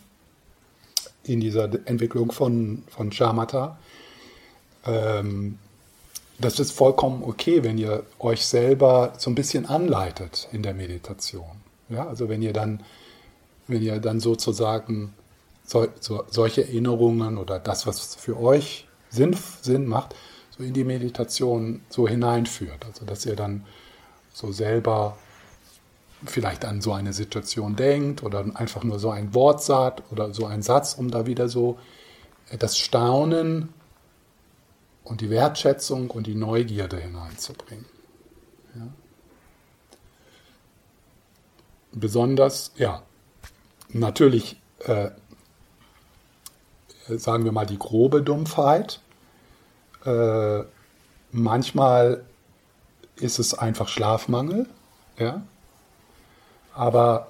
in 1.27 1.39
dieser 1.42 1.65
Entwicklung 1.88 2.32
von, 2.32 2.84
von 2.88 3.12
Shamatha. 3.12 3.77
Ähm, 4.86 5.58
das 6.38 6.60
ist 6.60 6.72
vollkommen 6.72 7.24
okay, 7.24 7.63
wenn 7.63 7.77
ihr 7.77 8.04
euch 8.20 8.46
selber 8.46 9.13
so 9.18 9.30
ein 9.30 9.36
bisschen 9.36 9.65
anleitet 9.65 10.48
in 10.51 10.63
der 10.63 10.74
Meditation. 10.74 11.63
Ja, 11.89 12.08
also 12.08 12.30
wenn 12.30 12.42
ihr 12.42 12.54
dann, 12.54 12.82
wenn 13.68 13.82
ihr 13.82 14.00
dann 14.00 14.20
sozusagen 14.20 15.13
so, 15.65 15.88
so, 16.00 16.24
solche 16.29 16.63
Erinnerungen 16.63 17.38
oder 17.38 17.60
das, 17.60 17.88
was 17.88 18.15
für 18.15 18.39
euch 18.39 18.88
Sinn, 19.10 19.36
Sinn 19.62 19.88
macht, 19.88 20.15
so 20.57 20.63
in 20.63 20.74
die 20.74 20.84
Meditation 20.84 21.81
so 21.89 22.07
hineinführt. 22.07 22.86
Also 22.86 23.05
dass 23.05 23.25
ihr 23.25 23.36
dann 23.36 23.65
so 24.34 24.51
selber 24.51 25.17
vielleicht 26.25 26.65
an 26.65 26.81
so 26.81 26.93
eine 26.93 27.13
Situation 27.13 27.75
denkt 27.75 28.24
oder 28.24 28.45
einfach 28.55 28.84
nur 28.84 29.00
so 29.00 29.10
ein 29.10 29.34
Wort 29.34 29.63
sagt 29.63 30.03
oder 30.12 30.34
so 30.34 30.45
ein 30.45 30.62
Satz, 30.62 30.93
um 30.93 31.12
da 31.12 31.25
wieder 31.25 31.50
so 31.50 31.77
das 32.57 32.77
Staunen 32.77 33.69
und 35.03 35.22
die 35.22 35.29
Wertschätzung 35.29 36.10
und 36.12 36.27
die 36.27 36.36
Neugierde 36.36 36.98
hineinzubringen. 36.98 37.86
Ja. 38.75 38.88
Besonders, 41.91 42.72
ja, 42.75 43.03
natürlich, 43.89 44.60
äh, 44.79 45.12
sagen 47.07 47.45
wir 47.45 47.51
mal, 47.51 47.65
die 47.65 47.79
grobe 47.79 48.21
Dumpfheit. 48.21 49.00
Äh, 50.05 50.63
manchmal 51.31 52.24
ist 53.17 53.39
es 53.39 53.53
einfach 53.53 53.88
Schlafmangel, 53.88 54.67
ja. 55.17 55.41
Aber 56.74 57.27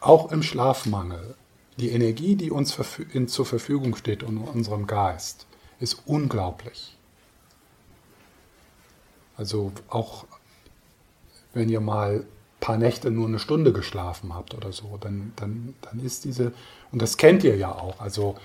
auch 0.00 0.32
im 0.32 0.42
Schlafmangel, 0.42 1.34
die 1.78 1.90
Energie, 1.90 2.36
die 2.36 2.50
uns 2.50 2.74
zur 2.74 3.46
Verfügung 3.46 3.96
steht 3.96 4.22
in 4.22 4.38
unserem 4.38 4.86
Geist, 4.86 5.46
ist 5.78 6.02
unglaublich. 6.06 6.96
Also 9.36 9.72
auch 9.88 10.24
wenn 11.52 11.68
ihr 11.68 11.80
mal 11.80 12.20
ein 12.20 12.26
paar 12.60 12.78
Nächte 12.78 13.10
nur 13.10 13.28
eine 13.28 13.38
Stunde 13.38 13.72
geschlafen 13.72 14.34
habt 14.34 14.54
oder 14.54 14.72
so, 14.72 14.98
dann, 15.00 15.32
dann, 15.36 15.74
dann 15.82 16.00
ist 16.04 16.24
diese, 16.24 16.52
und 16.92 17.02
das 17.02 17.16
kennt 17.16 17.44
ihr 17.44 17.56
ja 17.56 17.72
auch, 17.72 18.00
also 18.00 18.36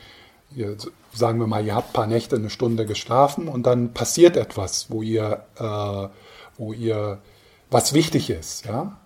ihr, 0.55 0.77
sagen 1.13 1.39
wir 1.39 1.47
mal, 1.47 1.65
ihr 1.65 1.75
habt 1.75 1.89
ein 1.89 1.93
paar 1.93 2.07
Nächte 2.07 2.35
eine 2.35 2.49
Stunde 2.49 2.85
geschlafen 2.85 3.47
und 3.47 3.63
dann 3.65 3.93
passiert 3.93 4.37
etwas, 4.37 4.89
wo 4.89 5.01
ihr, 5.01 5.45
äh, 5.57 6.07
wo 6.57 6.73
ihr, 6.73 7.19
was 7.69 7.93
wichtig 7.93 8.29
ist, 8.29 8.65
ja, 8.65 8.97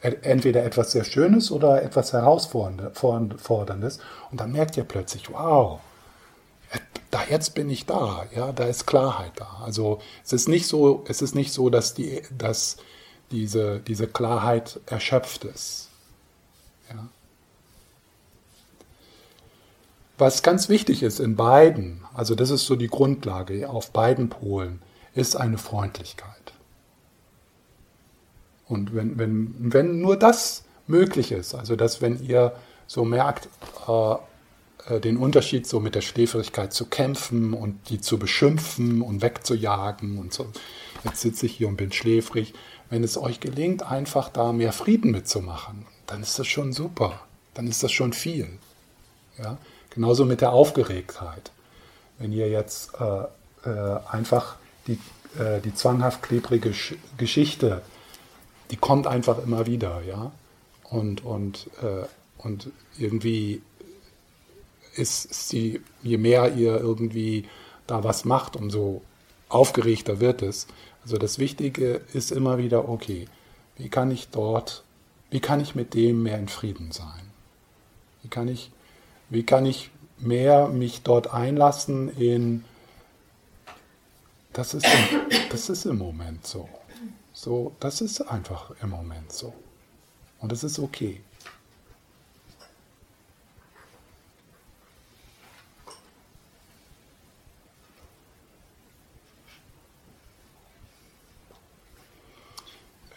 entweder 0.00 0.64
etwas 0.64 0.92
sehr 0.92 1.04
Schönes 1.04 1.50
oder 1.50 1.82
etwas 1.82 2.12
Herausforderndes 2.12 3.98
und 4.30 4.40
dann 4.40 4.52
merkt 4.52 4.76
ihr 4.76 4.84
plötzlich, 4.84 5.32
wow, 5.32 5.80
da 7.10 7.24
jetzt 7.30 7.54
bin 7.54 7.70
ich 7.70 7.86
da, 7.86 8.26
ja, 8.34 8.52
da 8.52 8.64
ist 8.64 8.86
Klarheit 8.86 9.32
da. 9.36 9.62
Also 9.64 10.00
es 10.24 10.32
ist 10.32 10.48
nicht 10.48 10.66
so, 10.66 11.04
es 11.08 11.22
ist 11.22 11.34
nicht 11.34 11.52
so, 11.52 11.70
dass 11.70 11.94
die, 11.94 12.22
dass 12.36 12.76
diese, 13.30 13.80
diese 13.80 14.06
Klarheit 14.06 14.80
erschöpft 14.86 15.44
ist. 15.44 15.88
Ja. 16.90 17.08
Was 20.18 20.42
ganz 20.42 20.68
wichtig 20.68 21.02
ist 21.02 21.20
in 21.20 21.36
beiden, 21.36 22.02
also 22.14 22.34
das 22.34 22.50
ist 22.50 22.66
so 22.66 22.76
die 22.76 22.88
Grundlage 22.88 23.68
auf 23.68 23.90
beiden 23.90 24.28
Polen, 24.28 24.80
ist 25.14 25.36
eine 25.36 25.58
Freundlichkeit. 25.58 26.30
Und 28.66 28.94
wenn, 28.94 29.18
wenn, 29.18 29.54
wenn 29.58 30.00
nur 30.00 30.16
das 30.16 30.64
möglich 30.86 31.32
ist, 31.32 31.54
also 31.54 31.76
dass 31.76 32.00
wenn 32.00 32.22
ihr 32.24 32.52
so 32.86 33.04
merkt, 33.04 33.48
äh, 33.86 34.16
äh, 34.86 35.00
den 35.00 35.16
Unterschied 35.16 35.66
so 35.66 35.80
mit 35.80 35.94
der 35.94 36.00
Schläfrigkeit 36.00 36.72
zu 36.72 36.86
kämpfen 36.86 37.52
und 37.52 37.90
die 37.90 38.00
zu 38.00 38.18
beschimpfen 38.18 39.02
und 39.02 39.22
wegzujagen 39.22 40.18
und 40.18 40.32
so. 40.32 40.46
Jetzt 41.04 41.20
sitze 41.20 41.46
ich 41.46 41.56
hier 41.56 41.68
und 41.68 41.76
bin 41.76 41.92
schläfrig. 41.92 42.54
Wenn 42.88 43.04
es 43.04 43.18
euch 43.18 43.40
gelingt, 43.40 43.82
einfach 43.82 44.28
da 44.28 44.52
mehr 44.52 44.72
Frieden 44.72 45.10
mitzumachen, 45.10 45.86
dann 46.06 46.22
ist 46.22 46.38
das 46.38 46.46
schon 46.46 46.72
super. 46.72 47.20
Dann 47.54 47.66
ist 47.66 47.82
das 47.82 47.92
schon 47.92 48.12
viel. 48.12 48.48
Ja? 49.38 49.58
Genauso 49.96 50.26
mit 50.26 50.42
der 50.42 50.52
Aufgeregtheit. 50.52 51.50
Wenn 52.18 52.30
ihr 52.30 52.50
jetzt 52.50 52.92
äh, 53.00 53.24
äh, 53.68 53.98
einfach 54.10 54.56
die, 54.86 54.98
äh, 55.38 55.60
die 55.62 55.74
zwanghaft 55.74 56.22
klebrige 56.22 56.72
Geschichte, 57.16 57.80
die 58.70 58.76
kommt 58.76 59.06
einfach 59.06 59.42
immer 59.42 59.64
wieder, 59.64 60.02
ja. 60.06 60.32
Und, 60.84 61.24
und, 61.24 61.70
äh, 61.82 62.04
und 62.38 62.70
irgendwie 62.98 63.62
ist, 64.94 65.52
die, 65.52 65.80
je 66.02 66.18
mehr 66.18 66.54
ihr 66.54 66.78
irgendwie 66.78 67.48
da 67.86 68.04
was 68.04 68.26
macht, 68.26 68.54
umso 68.54 69.00
aufgeregter 69.48 70.20
wird 70.20 70.42
es. 70.42 70.66
Also 71.04 71.16
das 71.16 71.38
Wichtige 71.38 72.02
ist 72.12 72.32
immer 72.32 72.58
wieder, 72.58 72.88
okay, 72.88 73.28
wie 73.78 73.88
kann 73.88 74.10
ich 74.10 74.28
dort, 74.28 74.84
wie 75.30 75.40
kann 75.40 75.60
ich 75.60 75.74
mit 75.74 75.94
dem 75.94 76.22
mehr 76.22 76.38
in 76.38 76.48
Frieden 76.48 76.92
sein? 76.92 77.32
Wie 78.22 78.28
kann 78.28 78.48
ich, 78.48 78.70
wie 79.28 79.44
kann 79.44 79.66
ich 79.66 79.90
mehr 80.18 80.68
mich 80.68 81.02
dort 81.02 81.32
einlassen 81.32 82.08
in, 82.16 82.64
das 84.52 84.74
ist, 84.74 84.86
im, 84.86 85.20
das 85.50 85.68
ist 85.68 85.84
im 85.84 85.98
Moment 85.98 86.46
so. 86.46 86.68
So, 87.32 87.72
das 87.80 88.00
ist 88.00 88.22
einfach 88.22 88.72
im 88.82 88.90
Moment 88.90 89.30
so. 89.30 89.52
Und 90.38 90.52
das 90.52 90.64
ist 90.64 90.78
okay. 90.78 91.20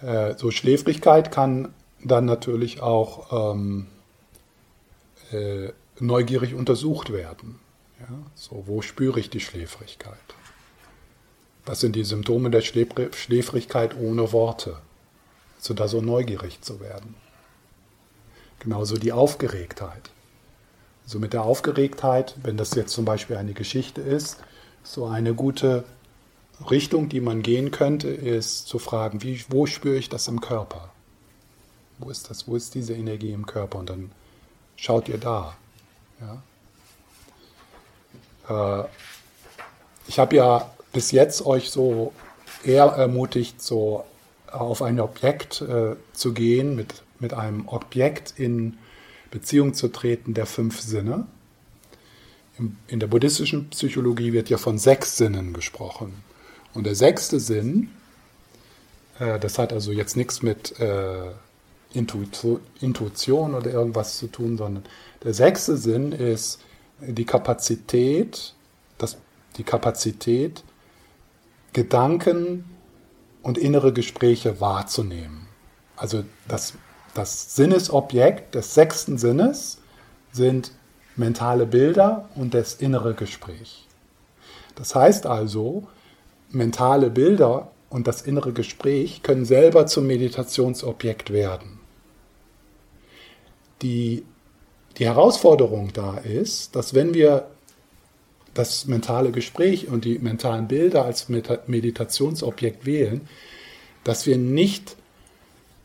Äh, 0.02 0.38
so 0.38 0.52
Schläfrigkeit 0.52 1.32
kann 1.32 1.74
dann 2.04 2.26
natürlich 2.26 2.82
auch 2.82 3.54
ähm, 3.54 3.88
äh, 5.32 5.69
neugierig 6.01 6.53
untersucht 6.53 7.12
werden. 7.12 7.59
Ja? 7.99 8.07
So, 8.35 8.63
wo 8.67 8.81
spüre 8.81 9.19
ich 9.19 9.29
die 9.29 9.39
Schläfrigkeit? 9.39 10.17
Was 11.65 11.81
sind 11.81 11.95
die 11.95 12.03
Symptome 12.03 12.49
der 12.49 12.62
Schläfrigkeit 12.62 13.95
ohne 13.97 14.31
Worte? 14.31 14.77
Also 15.57 15.73
da 15.73 15.88
so 15.88 16.01
neugierig 16.01 16.62
zu 16.62 16.79
werden. 16.79 17.15
Genauso 18.59 18.97
die 18.97 19.12
Aufgeregtheit. 19.12 20.09
Also 21.03 21.19
mit 21.19 21.33
der 21.33 21.43
Aufgeregtheit, 21.43 22.35
wenn 22.43 22.57
das 22.57 22.75
jetzt 22.75 22.93
zum 22.93 23.05
Beispiel 23.05 23.35
eine 23.35 23.53
Geschichte 23.53 24.01
ist, 24.01 24.38
so 24.83 25.05
eine 25.05 25.33
gute 25.33 25.83
Richtung, 26.69 27.09
die 27.09 27.21
man 27.21 27.41
gehen 27.41 27.71
könnte, 27.71 28.09
ist 28.09 28.67
zu 28.67 28.79
fragen, 28.79 29.21
wie, 29.21 29.43
wo 29.49 29.65
spüre 29.65 29.97
ich 29.97 30.09
das 30.09 30.27
im 30.27 30.41
Körper? 30.41 30.91
Wo 31.99 32.09
ist 32.09 32.29
das? 32.29 32.47
Wo 32.47 32.55
ist 32.55 32.75
diese 32.75 32.93
Energie 32.93 33.31
im 33.31 33.45
Körper? 33.45 33.79
Und 33.79 33.89
dann 33.89 34.12
schaut 34.75 35.09
ihr 35.09 35.17
da. 35.17 35.57
Ja? 36.21 36.41
Äh, 38.84 38.88
ich 40.08 40.19
habe 40.19 40.36
ja 40.36 40.69
bis 40.91 41.12
jetzt 41.12 41.45
euch 41.45 41.69
so 41.69 42.13
eher 42.63 42.86
ermutigt, 42.86 43.62
so 43.62 44.05
auf 44.51 44.82
ein 44.82 44.99
Objekt 44.99 45.62
äh, 45.62 45.95
zu 46.13 46.34
gehen, 46.34 46.75
mit, 46.75 47.03
mit 47.19 47.34
einem 47.34 47.67
Objekt 47.67 48.34
in 48.38 48.77
Beziehung 49.32 49.73
zu 49.73 49.89
treten 49.89 50.34
der 50.34 50.47
fünf 50.47 50.82
Sinne. 50.82 51.27
In 52.88 52.99
der 52.99 53.08
buddhistischen 53.08 53.69
Psychologie 53.69 54.34
wird 54.34 54.49
ja 54.49 54.58
von 54.58 54.77
sechs 54.77 55.17
Sinnen 55.17 55.53
gesprochen. 55.53 56.23
Und 56.73 56.86
der 56.86 56.95
sechste 56.95 57.39
Sinn, 57.39 57.91
äh, 59.19 59.39
das 59.39 59.60
hat 59.60 59.71
also 59.71 59.91
jetzt 59.91 60.17
nichts 60.17 60.41
mit 60.41 60.75
Intuition 61.93 63.56
oder 63.56 63.71
irgendwas 63.71 64.17
zu 64.17 64.28
tun, 64.28 64.58
sondern 64.58 64.84
der 65.23 65.34
sechste 65.34 65.78
Sinn 65.78 66.12
ist 66.12 66.60
die 67.02 67.25
Kapazität, 67.25 68.54
das, 68.97 69.17
die 69.58 69.63
Kapazität, 69.63 70.63
Gedanken 71.73 72.65
und 73.41 73.58
innere 73.58 73.93
Gespräche 73.93 74.62
wahrzunehmen. 74.62 75.47
Also 75.95 76.23
das, 76.47 76.73
das 77.13 77.56
Sinnesobjekt 77.56 78.56
des 78.56 78.73
sechsten 78.73 79.17
Sinnes 79.17 79.80
sind 80.32 80.71
mentale 81.15 81.65
Bilder 81.65 82.30
und 82.36 82.54
das 82.54 82.75
innere 82.75 83.13
Gespräch. 83.13 83.88
Das 84.75 84.95
heißt 84.95 85.25
also, 85.25 85.88
mentale 86.49 87.10
Bilder 87.10 87.71
und 87.89 88.08
das 88.08 88.21
innere 88.21 88.54
Gespräch 88.54 89.23
können 89.23 89.45
selber 89.45 89.88
zum 89.88 90.08
Meditationsobjekt 90.08 91.32
werden. 91.32 91.78
Die, 93.81 94.23
die 94.97 95.05
Herausforderung 95.05 95.91
da 95.93 96.17
ist, 96.17 96.75
dass 96.75 96.93
wenn 96.93 97.13
wir 97.13 97.49
das 98.53 98.85
mentale 98.87 99.31
Gespräch 99.31 99.87
und 99.87 100.05
die 100.05 100.19
mentalen 100.19 100.67
Bilder 100.67 101.05
als 101.05 101.29
Meditationsobjekt 101.29 102.85
wählen, 102.85 103.21
dass 104.03 104.25
wir 104.25 104.37
nicht, 104.37 104.95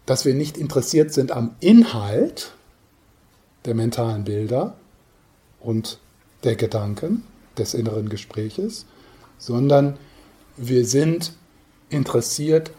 dass 0.06 0.24
wir 0.24 0.34
nicht 0.34 0.56
interessiert 0.56 1.12
sind 1.12 1.30
am 1.30 1.54
Inhalt 1.60 2.52
der 3.64 3.74
mentalen 3.74 4.24
Bilder, 4.24 4.76
und 5.64 5.98
der 6.44 6.54
Gedanken, 6.54 7.24
des 7.56 7.74
inneren 7.74 8.08
Gespräches, 8.08 8.84
sondern 9.38 9.96
wir 10.56 10.86
sind 10.86 11.32
interessiert 11.88 12.70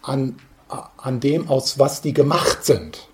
an, 0.00 0.36
an 0.96 1.20
dem, 1.20 1.48
aus 1.48 1.78
was 1.78 2.02
die 2.02 2.12
gemacht 2.12 2.64
sind. 2.64 3.08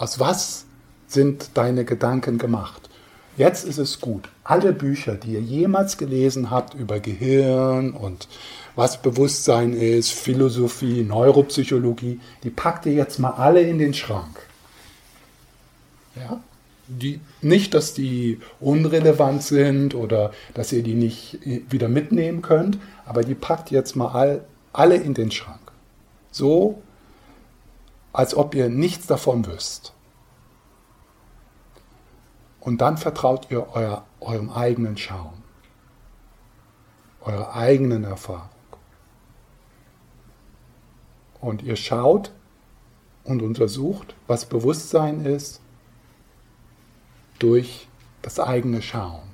Aus 0.00 0.18
was 0.18 0.64
sind 1.08 1.50
deine 1.58 1.84
Gedanken 1.84 2.38
gemacht? 2.38 2.88
Jetzt 3.36 3.66
ist 3.66 3.76
es 3.76 4.00
gut. 4.00 4.30
Alle 4.44 4.72
Bücher, 4.72 5.14
die 5.14 5.32
ihr 5.32 5.42
jemals 5.42 5.98
gelesen 5.98 6.50
habt 6.50 6.72
über 6.72 7.00
Gehirn 7.00 7.90
und 7.90 8.26
was 8.74 9.02
Bewusstsein 9.02 9.74
ist, 9.74 10.10
Philosophie, 10.12 11.02
Neuropsychologie, 11.02 12.18
die 12.42 12.48
packt 12.48 12.86
ihr 12.86 12.94
jetzt 12.94 13.18
mal 13.18 13.32
alle 13.32 13.60
in 13.60 13.78
den 13.78 13.92
Schrank. 13.92 14.40
Ja? 16.16 16.40
Die, 16.88 17.20
nicht, 17.42 17.74
dass 17.74 17.92
die 17.92 18.40
unrelevant 18.58 19.42
sind 19.42 19.94
oder 19.94 20.32
dass 20.54 20.72
ihr 20.72 20.82
die 20.82 20.94
nicht 20.94 21.40
wieder 21.44 21.88
mitnehmen 21.90 22.40
könnt, 22.40 22.78
aber 23.04 23.22
die 23.22 23.34
packt 23.34 23.70
jetzt 23.70 23.96
mal 23.96 24.08
all, 24.08 24.44
alle 24.72 24.96
in 24.96 25.12
den 25.12 25.30
Schrank. 25.30 25.60
So, 26.30 26.80
als 28.12 28.34
ob 28.34 28.54
ihr 28.54 28.68
nichts 28.68 29.06
davon 29.06 29.46
wüsst. 29.46 29.94
Und 32.60 32.80
dann 32.80 32.98
vertraut 32.98 33.50
ihr 33.50 33.68
euer, 33.74 34.04
eurem 34.20 34.50
eigenen 34.50 34.96
Schauen, 34.96 35.42
eurer 37.22 37.54
eigenen 37.54 38.04
Erfahrung. 38.04 38.48
Und 41.40 41.62
ihr 41.62 41.76
schaut 41.76 42.32
und 43.24 43.40
untersucht, 43.40 44.14
was 44.26 44.44
Bewusstsein 44.44 45.24
ist, 45.24 45.60
durch 47.38 47.88
das 48.20 48.38
eigene 48.38 48.82
Schauen. 48.82 49.30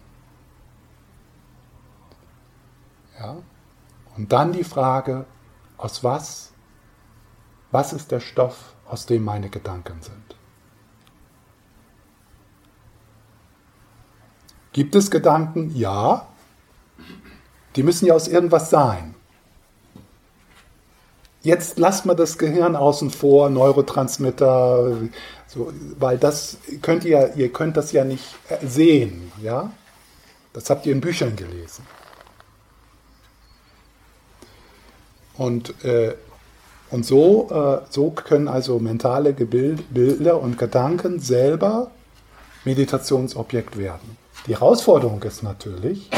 Ja? 3.18 3.36
Und 4.16 4.32
dann 4.32 4.52
die 4.52 4.64
Frage, 4.64 5.26
aus 5.76 6.04
was, 6.04 6.52
was 7.76 7.92
ist 7.92 8.10
der 8.10 8.20
Stoff, 8.20 8.56
aus 8.88 9.04
dem 9.04 9.22
meine 9.22 9.50
Gedanken 9.50 10.00
sind? 10.00 10.34
Gibt 14.72 14.94
es 14.94 15.10
Gedanken? 15.10 15.76
Ja. 15.76 16.26
Die 17.74 17.82
müssen 17.82 18.06
ja 18.06 18.14
aus 18.14 18.28
irgendwas 18.28 18.70
sein. 18.70 19.14
Jetzt 21.42 21.78
lasst 21.78 22.06
mal 22.06 22.14
das 22.14 22.38
Gehirn 22.38 22.76
außen 22.76 23.10
vor, 23.10 23.50
Neurotransmitter, 23.50 24.96
so, 25.46 25.70
weil 25.98 26.16
das 26.16 26.56
könnt 26.80 27.04
ihr, 27.04 27.34
ihr 27.36 27.52
könnt 27.52 27.76
das 27.76 27.92
ja 27.92 28.04
nicht 28.04 28.24
sehen, 28.62 29.30
ja? 29.42 29.70
Das 30.54 30.70
habt 30.70 30.86
ihr 30.86 30.92
in 30.92 31.02
Büchern 31.02 31.36
gelesen. 31.36 31.86
Und, 35.36 35.84
äh, 35.84 36.14
und 36.90 37.04
so, 37.04 37.48
äh, 37.50 37.86
so 37.90 38.10
können 38.10 38.48
also 38.48 38.78
mentale 38.78 39.32
Bilder 39.32 40.40
und 40.40 40.58
Gedanken 40.58 41.20
selber 41.20 41.90
Meditationsobjekt 42.64 43.76
werden. 43.76 44.16
Die 44.46 44.54
Herausforderung 44.54 45.22
ist 45.22 45.42
natürlich, 45.42 46.10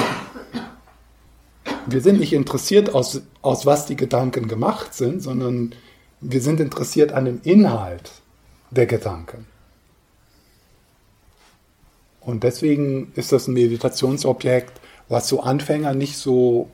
wir 1.87 2.01
sind 2.01 2.21
nicht 2.21 2.33
interessiert, 2.33 2.95
aus, 2.95 3.23
aus 3.41 3.65
was 3.65 3.87
die 3.87 3.97
Gedanken 3.97 4.49
gemacht 4.49 4.95
sind, 4.95 5.23
sondern 5.23 5.75
wir 6.21 6.43
sind 6.43 6.61
interessiert 6.61 7.13
an 7.13 7.25
dem 7.25 7.41
Inhalt 7.45 8.11
der 8.71 8.87
Gedanken. 8.87 9.47
Und 12.21 12.45
deswegen 12.45 13.13
ist 13.15 13.33
das 13.33 13.49
ein 13.49 13.55
Meditationsobjekt, 13.55 14.81
was 15.09 15.29
so 15.29 15.41
Anfänger 15.41 15.95
nicht 15.95 16.19
so, 16.19 16.69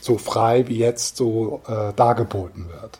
so 0.00 0.18
frei 0.18 0.68
wie 0.68 0.76
jetzt 0.76 1.16
so 1.16 1.62
äh, 1.66 1.94
dargeboten 1.94 2.68
wird. 2.68 2.98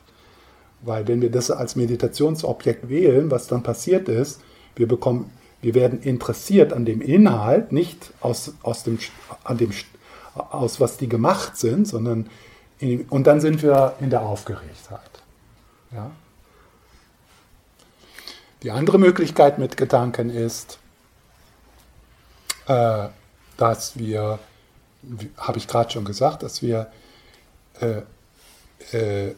Weil 0.86 1.08
wenn 1.08 1.20
wir 1.20 1.30
das 1.30 1.50
als 1.50 1.74
Meditationsobjekt 1.76 2.88
wählen, 2.88 3.30
was 3.30 3.48
dann 3.48 3.62
passiert 3.62 4.08
ist, 4.08 4.40
wir 4.76 4.86
bekommen, 4.86 5.32
wir 5.60 5.74
werden 5.74 6.00
interessiert 6.00 6.72
an 6.72 6.84
dem 6.84 7.00
Inhalt, 7.00 7.72
nicht 7.72 8.12
aus, 8.20 8.54
aus 8.62 8.84
dem, 8.84 8.98
an 9.42 9.58
dem 9.58 9.72
aus 10.34 10.80
was 10.80 10.96
die 10.96 11.08
gemacht 11.08 11.56
sind, 11.56 11.88
sondern 11.88 12.30
in, 12.78 13.06
und 13.08 13.26
dann 13.26 13.40
sind 13.40 13.62
wir 13.62 13.94
in 14.00 14.10
der 14.10 14.20
Aufgeregtheit. 14.20 15.10
Ja? 15.92 16.10
Die 18.62 18.70
andere 18.70 18.98
Möglichkeit 18.98 19.58
mit 19.58 19.76
Gedanken 19.76 20.30
ist, 20.30 20.78
äh, 22.68 23.08
dass 23.56 23.98
wir, 23.98 24.38
habe 25.36 25.58
ich 25.58 25.66
gerade 25.66 25.90
schon 25.90 26.04
gesagt, 26.04 26.42
dass 26.42 26.62
wir 26.62 26.90
äh, 27.80 28.02
äh, 28.96 29.34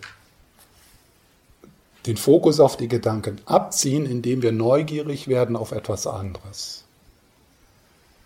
den 2.08 2.16
Fokus 2.16 2.58
auf 2.58 2.78
die 2.78 2.88
Gedanken 2.88 3.38
abziehen, 3.44 4.06
indem 4.06 4.40
wir 4.40 4.50
neugierig 4.50 5.28
werden 5.28 5.56
auf 5.56 5.72
etwas 5.72 6.06
anderes. 6.06 6.84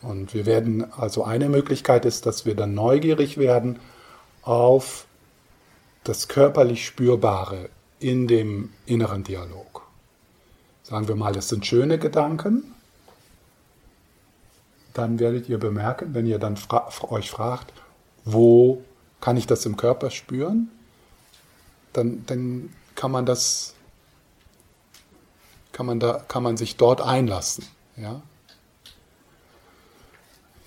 Und 0.03 0.35
wir 0.35 0.47
werden, 0.47 0.93
also 0.93 1.25
eine 1.25 1.49
Möglichkeit 1.49 2.05
ist, 2.05 2.25
dass 2.25 2.47
wir 2.47 2.55
dann 2.55 2.75
neugierig 2.75 3.39
werden 3.39 3.81
auf 4.43 5.07
das 6.05 6.29
körperlich 6.29 6.87
Spürbare 6.87 7.71
in 7.99 8.29
dem 8.29 8.71
inneren 8.87 9.25
Dialog. 9.25 9.83
Sagen 10.85 11.09
wir 11.09 11.17
mal, 11.17 11.37
es 11.37 11.49
sind 11.49 11.67
schöne 11.67 11.99
Gedanken, 11.99 12.75
dann 14.95 15.19
werdet 15.19 15.49
ihr 15.49 15.59
bemerken, 15.59 16.15
wenn 16.15 16.27
ihr 16.27 16.39
dann 16.39 16.57
fra 16.57 16.89
euch 17.11 17.31
fragt, 17.31 17.73
wo 18.25 18.85
kann 19.21 19.37
ich 19.37 19.49
das 19.49 19.67
im 19.67 19.77
Körper 19.77 20.11
spüren, 20.11 20.71
dann, 21.93 22.25
dann 22.27 22.71
kann 23.03 23.11
man 23.11 23.27
das, 23.27 23.75
kann 25.73 25.87
man 25.87 25.99
da, 25.99 26.25
kann 26.29 26.45
man 26.45 26.57
sich 26.57 26.77
dort 26.77 27.01
einlassen. 27.01 27.67
Ja? 27.97 28.23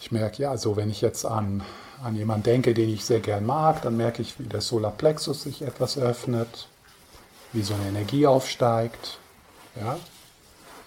Ich 0.02 0.12
merke, 0.12 0.41
ja, 0.43 0.58
so 0.58 0.76
wenn 0.76 0.89
ich 0.89 1.00
jetzt 1.00 1.26
an, 1.26 1.63
an 2.04 2.17
jemanden 2.17 2.43
denke, 2.43 2.74
den 2.74 2.89
ich 2.89 3.06
sehr 3.06 3.21
gern 3.21 3.45
mag, 3.45 3.84
dann 3.84 3.95
merke 3.95 4.21
ich, 4.21 4.38
wie 4.38 4.48
der 4.48 4.60
Solarplexus 4.60 5.43
sich 5.43 5.62
etwas 5.62 5.98
öffnet, 5.98 6.67
wie 7.54 7.62
so 7.62 7.74
eine 7.74 7.88
Energie 7.88 8.28
aufsteigt. 8.28 9.17
Ja? 9.80 9.98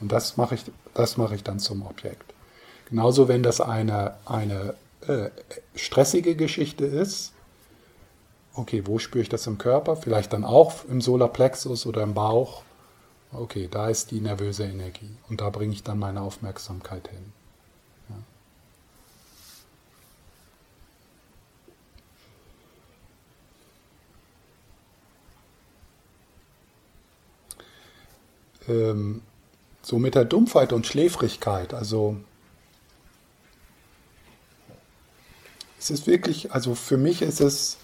Und 0.01 0.13
das 0.13 0.37
mache 0.37 0.55
ich, 0.55 0.65
das 0.93 1.17
mache 1.17 1.35
ich 1.35 1.45
dann 1.45 1.61
zum 1.61 1.81
Objekt. 1.87 2.35
Genauso, 2.91 3.27
wenn 3.27 3.43
das 3.43 3.63
eine, 3.63 4.17
eine 4.27 4.75
äh, 5.07 5.31
stressige 5.75 6.37
Geschichte 6.37 6.85
ist, 6.85 7.33
okay, 8.59 8.87
wo 8.87 8.99
spüre 8.99 9.23
ich 9.23 9.29
das 9.29 9.47
im 9.47 9.59
Körper? 9.59 9.97
Vielleicht 9.97 10.33
dann 10.33 10.45
auch 10.45 10.85
im 10.87 11.01
Solarplexus 11.01 11.87
oder 11.87 12.03
im 12.03 12.15
Bauch. 12.15 12.63
Okay, 13.33 13.69
da 13.71 13.89
ist 13.89 14.11
die 14.11 14.21
nervöse 14.21 14.65
Energie 14.65 15.11
und 15.29 15.41
da 15.41 15.51
bringe 15.51 15.73
ich 15.73 15.83
dann 15.83 15.99
meine 15.99 16.23
Aufmerksamkeit 16.23 17.09
hin. 17.09 17.33
ähm, 28.69 29.23
so 29.83 29.99
mit 29.99 30.15
der 30.15 30.25
Dumpfheit 30.25 30.73
und 30.73 30.87
Schläfrigkeit. 30.87 31.75
Also 31.75 32.17
es 35.79 35.91
ist 35.91 36.07
wirklich, 36.07 36.53
also 36.53 36.75
für 36.75 36.99
mich 36.99 37.23
ist 37.23 37.41
es, 37.41 37.78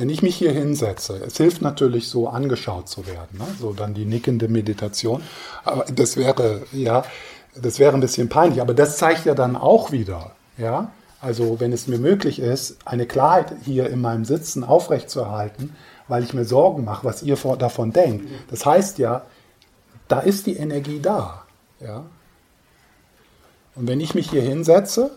wenn 0.00 0.08
ich 0.08 0.22
mich 0.22 0.34
hier 0.34 0.50
hinsetze, 0.52 1.20
es 1.26 1.36
hilft 1.36 1.60
natürlich 1.60 2.08
so 2.08 2.26
angeschaut 2.26 2.88
zu 2.88 3.06
werden, 3.06 3.38
ne? 3.38 3.44
so 3.60 3.74
dann 3.74 3.92
die 3.92 4.06
nickende 4.06 4.48
Meditation. 4.48 5.22
Aber 5.62 5.84
das 5.84 6.16
wäre, 6.16 6.62
ja, 6.72 7.04
das 7.54 7.78
wäre 7.78 7.92
ein 7.92 8.00
bisschen 8.00 8.30
peinlich, 8.30 8.62
aber 8.62 8.72
das 8.72 8.96
zeigt 8.96 9.26
ja 9.26 9.34
dann 9.34 9.56
auch 9.56 9.92
wieder, 9.92 10.32
ja, 10.56 10.90
also 11.20 11.60
wenn 11.60 11.70
es 11.74 11.86
mir 11.86 11.98
möglich 11.98 12.38
ist, 12.38 12.78
eine 12.86 13.04
Klarheit 13.04 13.52
hier 13.62 13.90
in 13.90 14.00
meinem 14.00 14.24
Sitzen 14.24 14.64
aufrechtzuerhalten, 14.64 15.76
weil 16.08 16.24
ich 16.24 16.32
mir 16.32 16.46
Sorgen 16.46 16.82
mache, 16.82 17.04
was 17.04 17.22
ihr 17.22 17.36
davon 17.58 17.92
denkt. 17.92 18.26
Das 18.50 18.64
heißt 18.64 18.98
ja, 18.98 19.26
da 20.08 20.20
ist 20.20 20.46
die 20.46 20.56
Energie 20.56 21.00
da. 21.00 21.44
Ja? 21.78 22.06
Und 23.74 23.86
wenn 23.86 24.00
ich 24.00 24.14
mich 24.14 24.30
hier 24.30 24.42
hinsetze, 24.42 25.10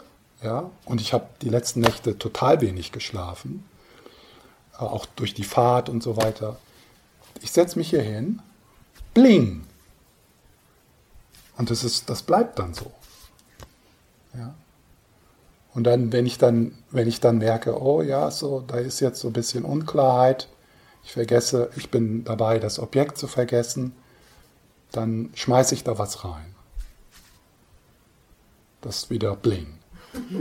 ja, 0.43 0.69
und 0.83 0.99
ich 0.99 1.13
habe 1.13 1.27
die 1.41 1.47
letzten 1.47 1.79
Nächte 1.79 2.17
total 2.17 2.59
wenig 2.59 2.91
geschlafen, 2.91 3.63
auch 4.77 5.05
durch 5.05 5.33
die 5.33 5.43
Fahrt 5.43 5.89
und 5.89 6.01
so 6.03 6.17
weiter, 6.17 6.57
ich 7.41 7.51
setze 7.51 7.77
mich 7.77 7.89
hier 7.89 8.01
hin, 8.01 8.41
bling. 9.13 9.63
Und 11.57 11.69
das, 11.69 11.83
ist, 11.83 12.09
das 12.09 12.23
bleibt 12.23 12.59
dann 12.59 12.73
so. 12.73 12.91
Ja. 14.33 14.55
Und 15.73 15.85
dann, 15.85 16.11
wenn 16.11 16.25
ich 16.25 16.37
dann, 16.37 16.77
wenn 16.91 17.07
ich 17.07 17.19
dann 17.19 17.39
merke, 17.39 17.81
oh 17.81 18.01
ja, 18.01 18.29
so, 18.31 18.61
da 18.61 18.77
ist 18.77 18.99
jetzt 18.99 19.19
so 19.19 19.27
ein 19.27 19.33
bisschen 19.33 19.65
Unklarheit, 19.65 20.47
ich 21.03 21.13
vergesse, 21.13 21.69
ich 21.75 21.89
bin 21.89 22.23
dabei, 22.23 22.59
das 22.59 22.79
Objekt 22.79 23.17
zu 23.17 23.27
vergessen, 23.27 23.93
dann 24.91 25.31
schmeiße 25.33 25.75
ich 25.75 25.83
da 25.83 25.97
was 25.97 26.23
rein. 26.23 26.55
Das 28.81 28.97
ist 28.97 29.09
wieder 29.09 29.35
Bling. 29.35 29.79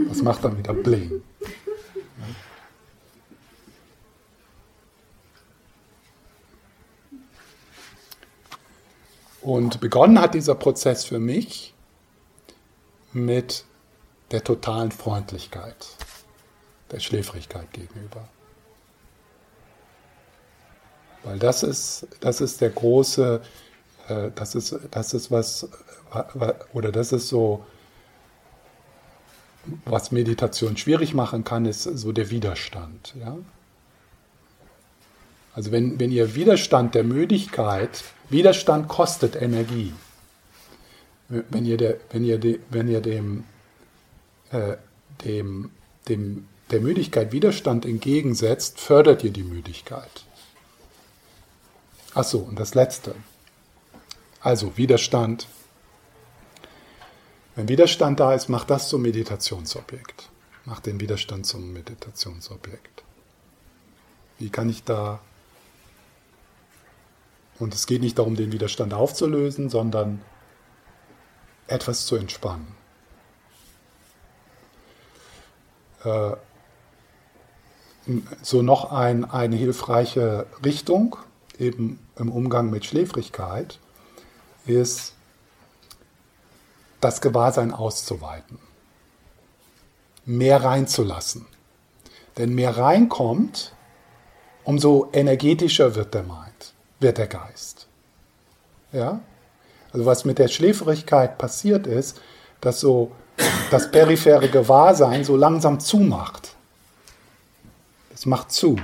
Das 0.08 0.22
macht 0.22 0.44
dann 0.44 0.58
wieder 0.58 0.74
Bling. 0.74 1.22
Und 9.42 9.80
begonnen 9.80 10.20
hat 10.20 10.34
dieser 10.34 10.54
Prozess 10.54 11.04
für 11.04 11.18
mich 11.18 11.74
mit 13.12 13.64
der 14.30 14.42
totalen 14.44 14.92
Freundlichkeit, 14.92 15.88
der 16.90 17.00
Schläfrigkeit 17.00 17.70
gegenüber. 17.72 18.28
Weil 21.24 21.38
das 21.38 21.62
ist, 21.62 22.06
das 22.20 22.40
ist 22.40 22.60
der 22.60 22.70
große, 22.70 23.42
äh, 24.08 24.30
das, 24.34 24.54
ist, 24.54 24.76
das 24.90 25.14
ist 25.14 25.30
was, 25.30 25.68
oder 26.72 26.90
das 26.90 27.12
ist 27.12 27.28
so, 27.28 27.64
was 29.84 30.10
Meditation 30.10 30.76
schwierig 30.76 31.14
machen 31.14 31.44
kann, 31.44 31.66
ist 31.66 31.82
so 31.82 32.12
der 32.12 32.30
Widerstand. 32.30 33.14
Ja? 33.18 33.36
Also 35.54 35.70
wenn, 35.70 36.00
wenn 36.00 36.10
ihr 36.10 36.34
Widerstand 36.34 36.94
der 36.94 37.04
Müdigkeit, 37.04 38.04
Widerstand 38.30 38.88
kostet 38.88 39.36
Energie. 39.36 39.92
Wenn 41.28 41.64
ihr, 41.64 41.76
der, 41.76 41.96
wenn 42.10 42.24
ihr, 42.24 42.38
de, 42.38 42.60
wenn 42.70 42.88
ihr 42.88 43.00
dem, 43.00 43.44
äh, 44.50 44.76
dem, 45.24 45.70
dem, 46.08 46.48
der 46.70 46.80
Müdigkeit 46.80 47.32
Widerstand 47.32 47.84
entgegensetzt, 47.84 48.80
fördert 48.80 49.24
ihr 49.24 49.30
die 49.30 49.42
Müdigkeit. 49.42 50.24
Achso, 52.14 52.38
und 52.38 52.58
das 52.58 52.74
Letzte. 52.74 53.14
Also 54.40 54.76
Widerstand. 54.76 55.48
Wenn 57.54 57.68
Widerstand 57.68 58.20
da 58.20 58.34
ist, 58.34 58.48
macht 58.48 58.70
das 58.70 58.88
zum 58.88 59.02
Meditationsobjekt. 59.02 60.30
Macht 60.64 60.86
den 60.86 61.00
Widerstand 61.00 61.46
zum 61.46 61.72
Meditationsobjekt. 61.72 63.02
Wie 64.38 64.50
kann 64.50 64.68
ich 64.68 64.84
da 64.84 65.20
und 67.62 67.74
es 67.74 67.86
geht 67.86 68.02
nicht 68.02 68.18
darum, 68.18 68.34
den 68.34 68.50
Widerstand 68.50 68.92
aufzulösen, 68.92 69.70
sondern 69.70 70.20
etwas 71.68 72.06
zu 72.06 72.16
entspannen. 72.16 72.74
Äh, 76.02 76.32
so 78.42 78.62
noch 78.62 78.90
ein, 78.90 79.24
eine 79.24 79.54
hilfreiche 79.54 80.46
Richtung, 80.64 81.16
eben 81.56 82.00
im 82.16 82.32
Umgang 82.32 82.68
mit 82.68 82.84
Schläfrigkeit, 82.84 83.78
ist 84.66 85.14
das 87.00 87.20
Gewahrsein 87.20 87.72
auszuweiten, 87.72 88.58
mehr 90.24 90.64
reinzulassen. 90.64 91.46
Denn 92.38 92.56
mehr 92.56 92.76
reinkommt, 92.76 93.72
umso 94.64 95.10
energetischer 95.12 95.94
wird 95.94 96.12
der 96.12 96.24
Mind 96.24 96.51
wird 97.02 97.18
der 97.18 97.26
Geist. 97.26 97.86
Ja? 98.92 99.20
Also 99.92 100.06
was 100.06 100.24
mit 100.24 100.38
der 100.38 100.48
Schläfrigkeit 100.48 101.38
passiert 101.38 101.86
ist, 101.86 102.20
dass 102.60 102.80
so 102.80 103.12
das 103.70 103.90
periphere 103.90 104.48
Gewahrsein 104.48 105.24
so 105.24 105.36
langsam 105.36 105.80
zumacht. 105.80 106.54
Es 108.14 108.26
macht 108.26 108.52
zu. 108.52 108.76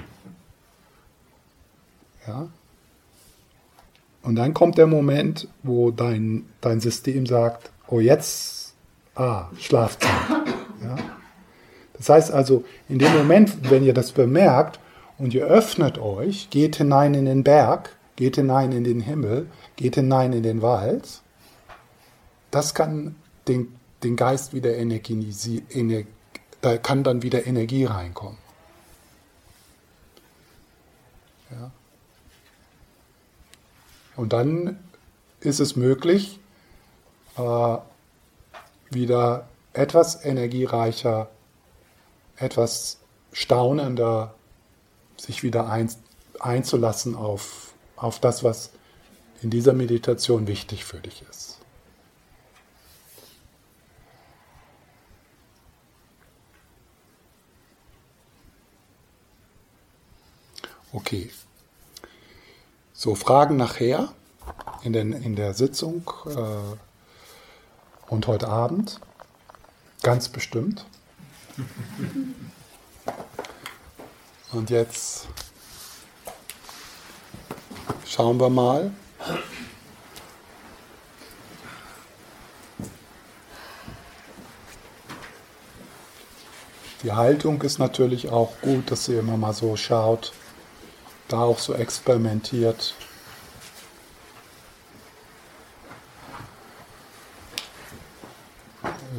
Ja? 2.27 2.49
Und 4.23 4.37
dann 4.37 4.53
kommt 4.53 4.77
der 4.79 4.87
Moment, 4.87 5.49
wo 5.63 5.91
dein, 5.91 6.47
dein 6.61 6.81
System 6.81 7.27
sagt, 7.27 7.71
oh 7.87 8.01
jetzt, 8.01 8.75
ah, 9.15 9.47
Schlafzeit. 9.59 10.11
Ja? 10.83 10.97
Das 11.95 12.09
heißt 12.09 12.31
also, 12.31 12.65
in 12.89 12.99
dem 12.99 13.13
Moment, 13.13 13.71
wenn 13.71 13.85
ihr 13.85 13.95
das 13.95 14.13
bemerkt 14.13 14.79
und 15.19 15.35
ihr 15.35 15.47
öffnet 15.47 15.99
euch, 15.99 16.51
geht 16.51 16.77
hinein 16.77 17.15
in 17.15 17.25
den 17.25 17.43
Berg, 17.43 17.97
geht 18.19 18.35
hinein 18.35 18.73
in 18.73 18.83
den 18.83 18.99
Himmel, 18.99 19.49
geht 19.77 19.95
hinein 19.95 20.33
in 20.33 20.43
den 20.43 20.61
Wald, 20.61 21.23
das 22.51 22.75
kann 22.75 23.15
den, 23.47 23.79
den 24.03 24.17
Geist 24.17 24.53
wieder 24.53 24.77
energisieren, 24.77 26.09
da 26.61 26.79
kann 26.79 27.05
dann 27.05 27.23
wieder 27.23 27.47
Energie 27.47 27.85
reinkommen. 27.85 28.37
Ja. 31.53 31.71
Und 34.17 34.33
dann 34.33 34.81
ist 35.39 35.61
es 35.61 35.77
möglich, 35.77 36.41
äh, 37.37 37.77
wieder 38.91 39.49
etwas 39.75 40.25
energiereicher, 40.25 41.31
etwas 42.35 42.99
staunender 43.33 44.35
sich 45.17 45.45
wieder 45.45 45.71
ein, 45.71 45.89
einzulassen 46.41 47.15
auf 47.15 47.68
auf 48.01 48.21
das, 48.21 48.45
was 48.45 48.71
in 49.43 49.51
dieser 49.51 49.73
Meditation 49.73 50.47
wichtig 50.47 50.85
für 50.85 51.01
dich 51.01 51.23
ist. 51.29 51.59
Okay. 60.93 61.31
So, 62.93 63.15
Fragen 63.15 63.57
nachher 63.57 64.13
in, 64.83 64.93
den, 64.93 65.13
in 65.13 65.37
der 65.37 65.55
Sitzung 65.55 66.11
äh, 66.27 66.77
und 68.11 68.27
heute 68.27 68.49
Abend. 68.49 68.99
Ganz 70.03 70.29
bestimmt. 70.29 70.85
Und 74.53 74.71
jetzt 74.71 75.29
Schauen 78.09 78.41
wir 78.41 78.49
mal. 78.49 78.91
Die 87.03 87.13
Haltung 87.13 87.61
ist 87.61 87.79
natürlich 87.79 88.31
auch 88.31 88.53
gut, 88.63 88.91
dass 88.91 89.09
ihr 89.09 89.21
immer 89.21 89.37
mal 89.37 89.53
so 89.53 89.77
schaut, 89.77 90.33
da 91.29 91.41
auch 91.41 91.59
so 91.59 91.75
experimentiert. 91.75 92.95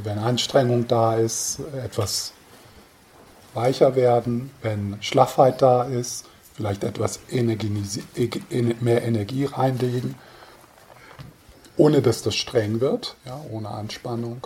Wenn 0.04 0.18
Anstrengung 0.18 0.88
da 0.88 1.16
ist, 1.16 1.60
etwas 1.86 2.34
weicher 3.54 3.96
werden, 3.96 4.50
wenn 4.64 4.98
Schlaffheit 5.02 5.62
da 5.62 5.84
ist, 5.84 6.26
vielleicht 6.60 6.84
etwas 6.84 7.22
mehr 8.82 9.02
Energie 9.02 9.46
reinlegen, 9.46 10.16
ohne 11.78 12.02
dass 12.02 12.22
das 12.22 12.36
streng 12.36 12.82
wird, 12.82 13.16
ja, 13.24 13.40
ohne 13.50 13.70
Anspannung. 13.70 14.46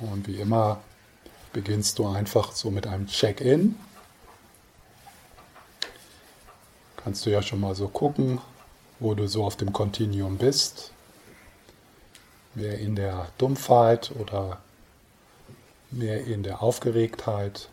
Und 0.00 0.26
wie 0.26 0.40
immer 0.40 0.80
beginnst 1.52 1.98
du 1.98 2.08
einfach 2.08 2.52
so 2.52 2.70
mit 2.70 2.86
einem 2.86 3.06
Check-in 3.06 3.76
kannst 7.02 7.26
du 7.26 7.30
ja 7.30 7.42
schon 7.42 7.60
mal 7.60 7.74
so 7.74 7.88
gucken, 7.88 8.40
wo 9.00 9.14
du 9.14 9.26
so 9.26 9.44
auf 9.44 9.56
dem 9.56 9.72
Kontinuum 9.72 10.38
bist. 10.38 10.92
Mehr 12.54 12.78
in 12.78 12.94
der 12.94 13.28
Dumpfheit 13.38 14.12
oder 14.18 14.60
mehr 15.90 16.24
in 16.24 16.42
der 16.42 16.62
Aufgeregtheit. 16.62 17.68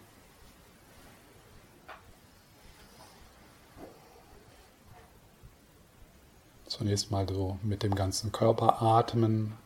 Zunächst 6.67 7.11
mal 7.11 7.27
so 7.27 7.57
mit 7.61 7.83
dem 7.83 7.93
ganzen 7.93 8.31
Körper 8.31 8.81
atmen, 8.81 9.57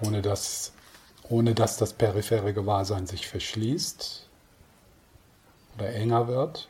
ohne 0.00 0.22
dass, 0.22 0.72
ohne 1.28 1.54
dass 1.54 1.76
das 1.76 1.92
periphere 1.92 2.54
Gewahrsein 2.54 3.06
sich 3.06 3.28
verschließt 3.28 4.27
oder 5.78 5.94
enger 5.94 6.26
wird. 6.26 6.68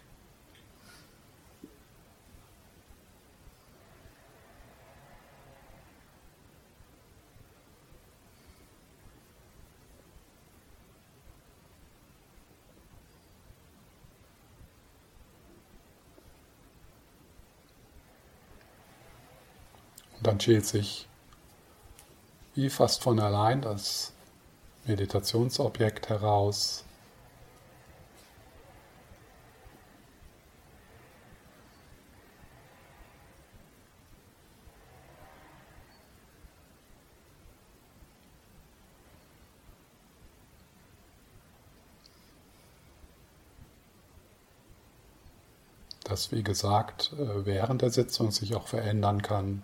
Und 20.18 20.26
dann 20.26 20.40
schält 20.40 20.66
sich 20.66 21.08
wie 22.54 22.68
fast 22.70 23.02
von 23.02 23.20
allein 23.20 23.62
das 23.62 24.12
Meditationsobjekt 24.84 26.08
heraus. 26.08 26.84
Das 46.18 46.32
wie 46.32 46.42
gesagt 46.42 47.12
äh, 47.18 47.46
während 47.46 47.82
der 47.82 47.90
Sitzung 47.90 48.30
sich 48.30 48.56
auch 48.56 48.66
verändern 48.66 49.22
kann. 49.22 49.62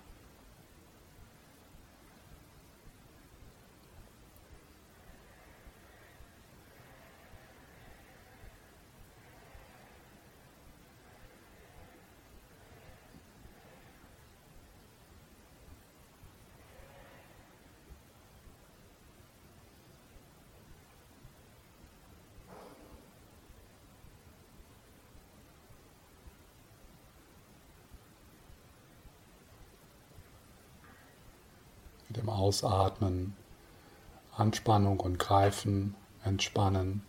Dem 32.16 32.28
Ausatmen 32.28 33.34
Anspannung 34.36 35.00
und 35.00 35.18
Greifen 35.18 35.94
entspannen. 36.24 37.02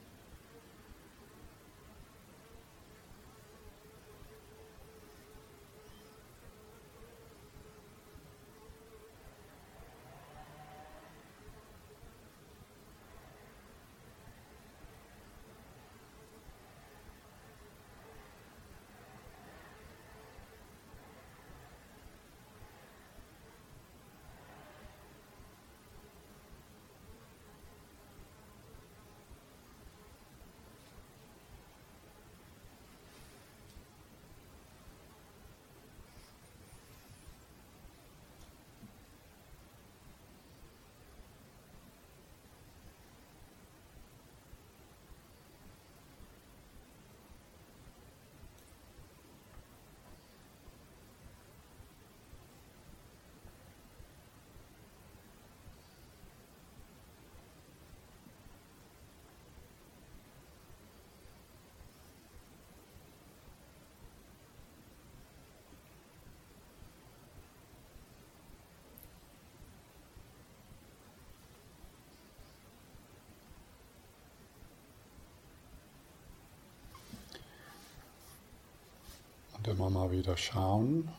Immer 79.67 79.89
mal 79.89 80.12
wieder 80.12 80.38
schauen, 80.38 81.10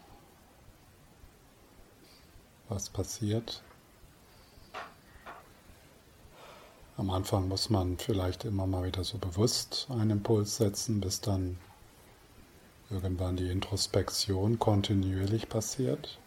was 2.69 2.89
passiert. 2.89 3.63
Am 6.97 7.11
Anfang 7.11 7.49
muss 7.49 7.69
man 7.69 7.99
vielleicht 7.99 8.45
immer 8.45 8.67
mal 8.67 8.85
wieder 8.85 9.05
so 9.05 9.19
bewusst 9.19 9.87
einen 9.91 10.11
Impuls 10.11 10.57
setzen, 10.57 11.01
bis 11.01 11.21
dann 11.21 11.59
irgendwann 12.91 13.37
die 13.37 13.51
Introspektion 13.51 14.59
kontinuierlich 14.59 15.49
passiert. 15.49 16.19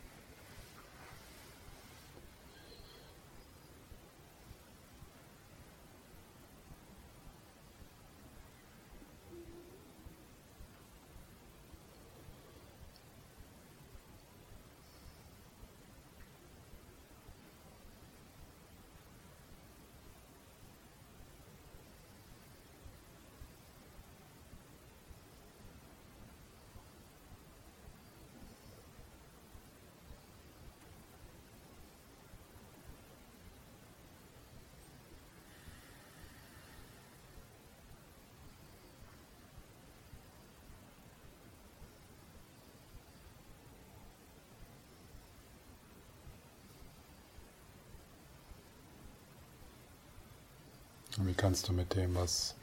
Und 51.20 51.28
wie 51.28 51.29
kannst 51.40 51.70
du 51.70 51.74
mit 51.74 51.96
dem, 51.96 52.16
was 52.16 52.54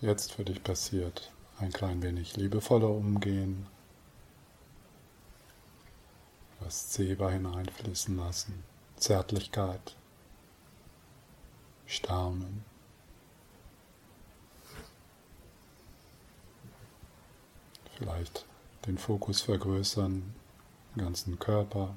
jetzt 0.00 0.32
für 0.32 0.42
dich 0.42 0.64
passiert, 0.64 1.30
ein 1.58 1.70
klein 1.70 2.00
wenig 2.00 2.34
liebevoller 2.34 2.88
umgehen, 2.88 3.66
das 6.60 6.88
Zebra 6.88 7.28
hineinfließen 7.28 8.16
lassen, 8.16 8.64
Zärtlichkeit, 8.96 9.96
Staunen. 11.84 12.64
Vielleicht 17.98 18.46
den 18.86 18.96
Fokus 18.96 19.42
vergrößern, 19.42 20.34
den 20.94 21.04
ganzen 21.04 21.38
Körper, 21.38 21.94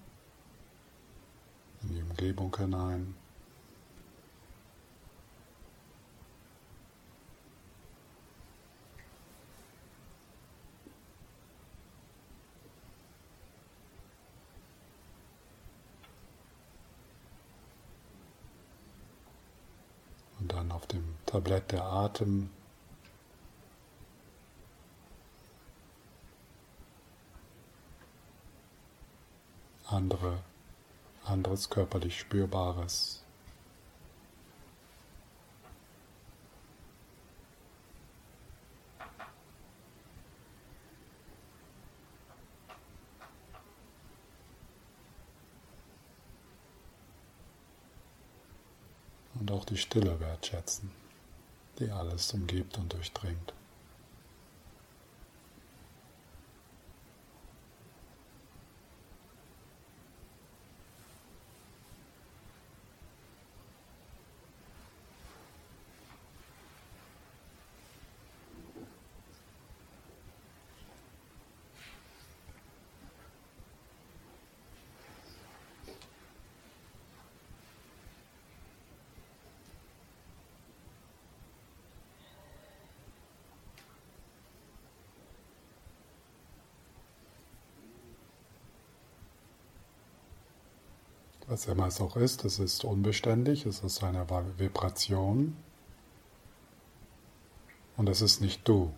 in 1.83 1.95
die 1.95 2.01
Umgebung 2.01 2.53
hinein. 2.57 3.15
Auf 20.79 20.87
dem 20.87 21.17
Tablett 21.25 21.73
der 21.73 21.83
Atem. 21.83 22.49
Andere, 29.85 30.39
anderes 31.25 31.69
körperlich 31.69 32.17
Spürbares. 32.17 33.25
Die 49.69 49.77
Stille 49.77 50.19
wertschätzen, 50.19 50.91
die 51.79 51.91
alles 51.91 52.33
umgibt 52.33 52.77
und 52.77 52.91
durchdringt. 52.91 53.53
Was 91.59 91.67
immer 91.67 91.87
es 91.87 91.99
auch 91.99 92.15
ist, 92.15 92.45
es 92.45 92.57
ist 92.57 92.85
unbeständig, 92.85 93.65
es 93.65 93.81
ist 93.81 94.01
eine 94.01 94.25
Vibration 94.57 95.57
und 97.97 98.07
es 98.07 98.21
ist 98.21 98.39
nicht 98.39 98.65
du. 98.65 98.93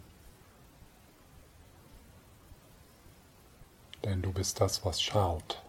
Denn 4.04 4.22
du 4.22 4.32
bist 4.32 4.62
das, 4.62 4.86
was 4.86 5.02
schaut. 5.02 5.64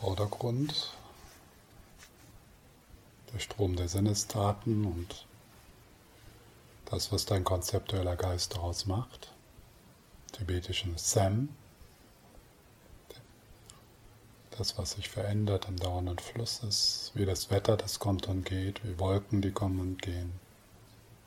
Vordergrund, 0.00 0.92
der 3.32 3.38
Strom 3.38 3.76
der 3.76 3.88
Sinnesdaten 3.88 4.84
und 4.84 5.26
das, 6.84 7.12
was 7.12 7.24
dein 7.24 7.44
konzeptueller 7.44 8.14
Geist 8.14 8.54
daraus 8.54 8.84
macht, 8.84 9.32
tibetischen 10.32 10.98
Sam, 10.98 11.48
das, 14.50 14.76
was 14.76 14.92
sich 14.92 15.08
verändert 15.08 15.66
im 15.66 15.78
dauernden 15.78 16.18
Fluss 16.18 16.62
ist, 16.62 17.12
wie 17.14 17.24
das 17.24 17.50
Wetter, 17.50 17.78
das 17.78 17.98
kommt 17.98 18.28
und 18.28 18.44
geht, 18.44 18.84
wie 18.84 18.98
Wolken, 18.98 19.40
die 19.40 19.52
kommen 19.52 19.80
und 19.80 20.02
gehen, 20.02 20.32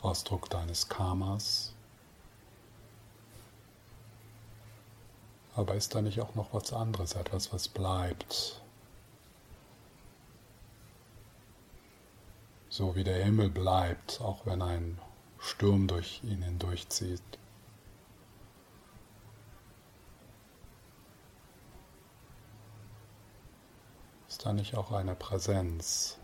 Ausdruck 0.02 0.48
deines 0.50 0.90
Karmas. 0.90 1.74
Aber 5.60 5.76
ist 5.76 5.94
da 5.94 6.02
nicht 6.02 6.22
auch 6.22 6.36
noch 6.36 6.54
was 6.54 6.72
anderes, 6.72 7.16
etwas, 7.16 7.52
was 7.52 7.68
bleibt? 7.68 8.62
So 12.70 12.96
wie 12.96 13.04
der 13.04 13.26
Himmel 13.26 13.50
bleibt, 13.50 14.22
auch 14.22 14.46
wenn 14.46 14.62
ein 14.62 14.98
Sturm 15.38 15.90
durch 15.90 16.24
ihn 16.24 16.44
hindurchzieht. 16.44 17.22
Ist 24.30 24.46
da 24.46 24.54
nicht 24.54 24.76
auch 24.76 24.94
eine 24.94 25.14
Präsenz, 25.14 26.18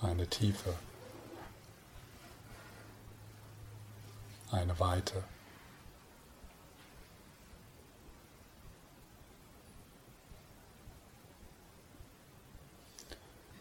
eine 0.00 0.26
Tiefe, 0.26 0.72
eine 4.50 4.80
Weite? 4.80 5.24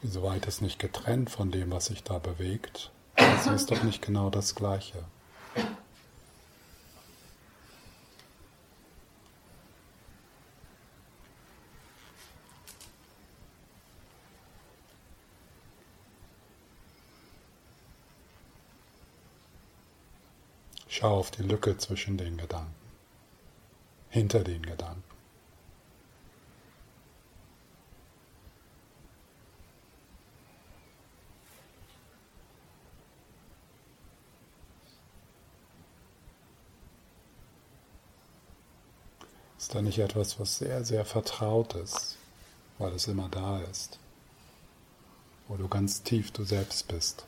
Soweit 0.03 0.47
es 0.47 0.61
nicht 0.61 0.79
getrennt 0.79 1.29
von 1.29 1.51
dem, 1.51 1.69
was 1.71 1.85
sich 1.85 2.03
da 2.03 2.17
bewegt, 2.17 2.91
das 3.15 3.45
ist 3.45 3.69
doch 3.69 3.83
nicht 3.83 4.01
genau 4.01 4.31
das 4.31 4.55
Gleiche. 4.55 5.03
Schau 20.87 21.17
auf 21.19 21.29
die 21.31 21.43
Lücke 21.43 21.77
zwischen 21.77 22.17
den 22.17 22.37
Gedanken, 22.37 22.73
hinter 24.09 24.43
den 24.43 24.63
Gedanken. 24.63 25.10
Ist 39.71 39.75
da 39.75 39.81
nicht 39.81 39.99
etwas, 39.99 40.37
was 40.37 40.57
sehr, 40.57 40.83
sehr 40.83 41.05
vertraut 41.05 41.75
ist, 41.75 42.17
weil 42.77 42.91
es 42.91 43.07
immer 43.07 43.29
da 43.29 43.61
ist, 43.61 43.99
wo 45.47 45.55
du 45.55 45.69
ganz 45.69 46.03
tief 46.03 46.31
du 46.31 46.43
selbst 46.43 46.89
bist? 46.89 47.25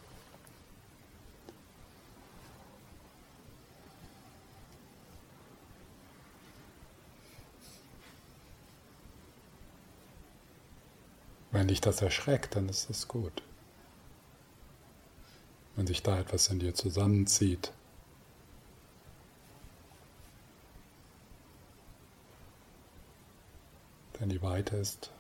Wenn 11.52 11.70
dich 11.70 11.80
das 11.80 12.02
erschreckt, 12.02 12.58
dann 12.58 12.68
ist 12.68 12.90
es 12.90 13.08
gut. 13.08 13.42
Wenn 15.78 15.88
sich 15.88 16.04
da 16.04 16.20
etwas 16.20 16.50
in 16.50 16.60
dir 16.60 16.74
zusammenzieht, 16.74 17.72
denn 24.24 24.30
die 24.30 24.42
Weite 24.42 24.78
ist 24.78 25.12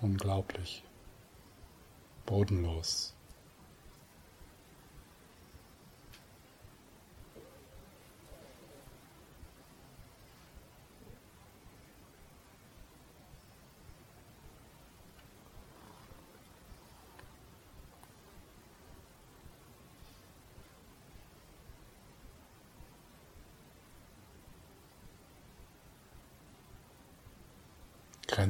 unglaublich, 0.00 0.82
bodenlos. 2.26 3.14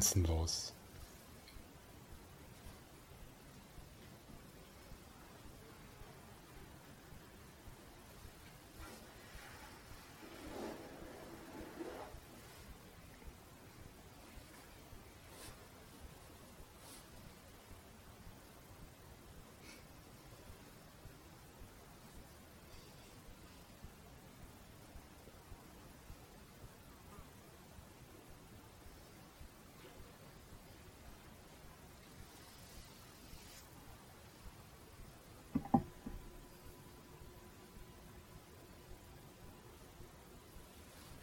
Grenzenlos. 0.00 0.72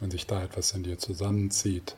wenn 0.00 0.10
sich 0.10 0.26
da 0.26 0.42
etwas 0.42 0.72
in 0.72 0.82
dir 0.82 0.98
zusammenzieht. 0.98 1.96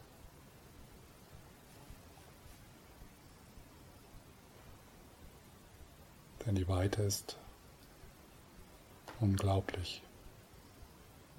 Denn 6.45 6.57
die 6.57 6.69
Weite 6.69 7.03
ist 7.03 7.39
unglaublich, 9.21 10.03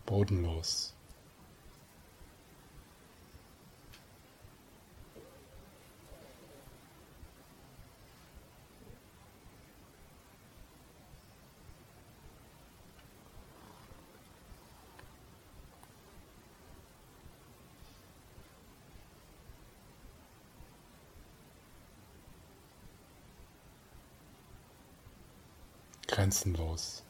bodenlos. 0.05 0.95
Grenzenlos. 26.33 27.03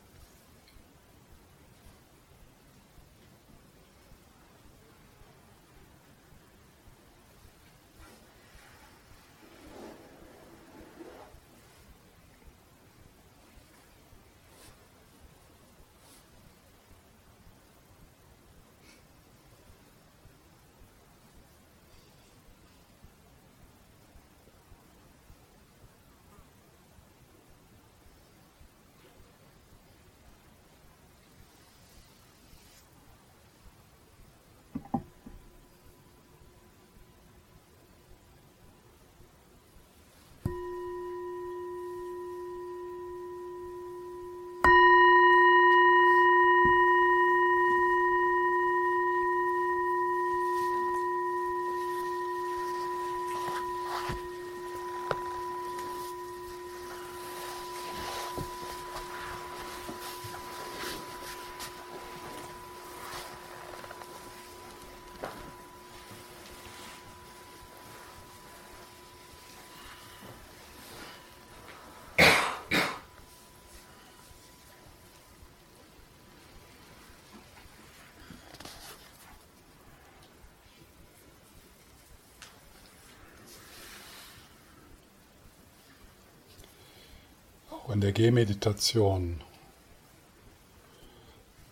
Auch 87.84 87.90
in 87.90 88.02
der 88.02 88.14
Gehmeditation, 88.14 89.42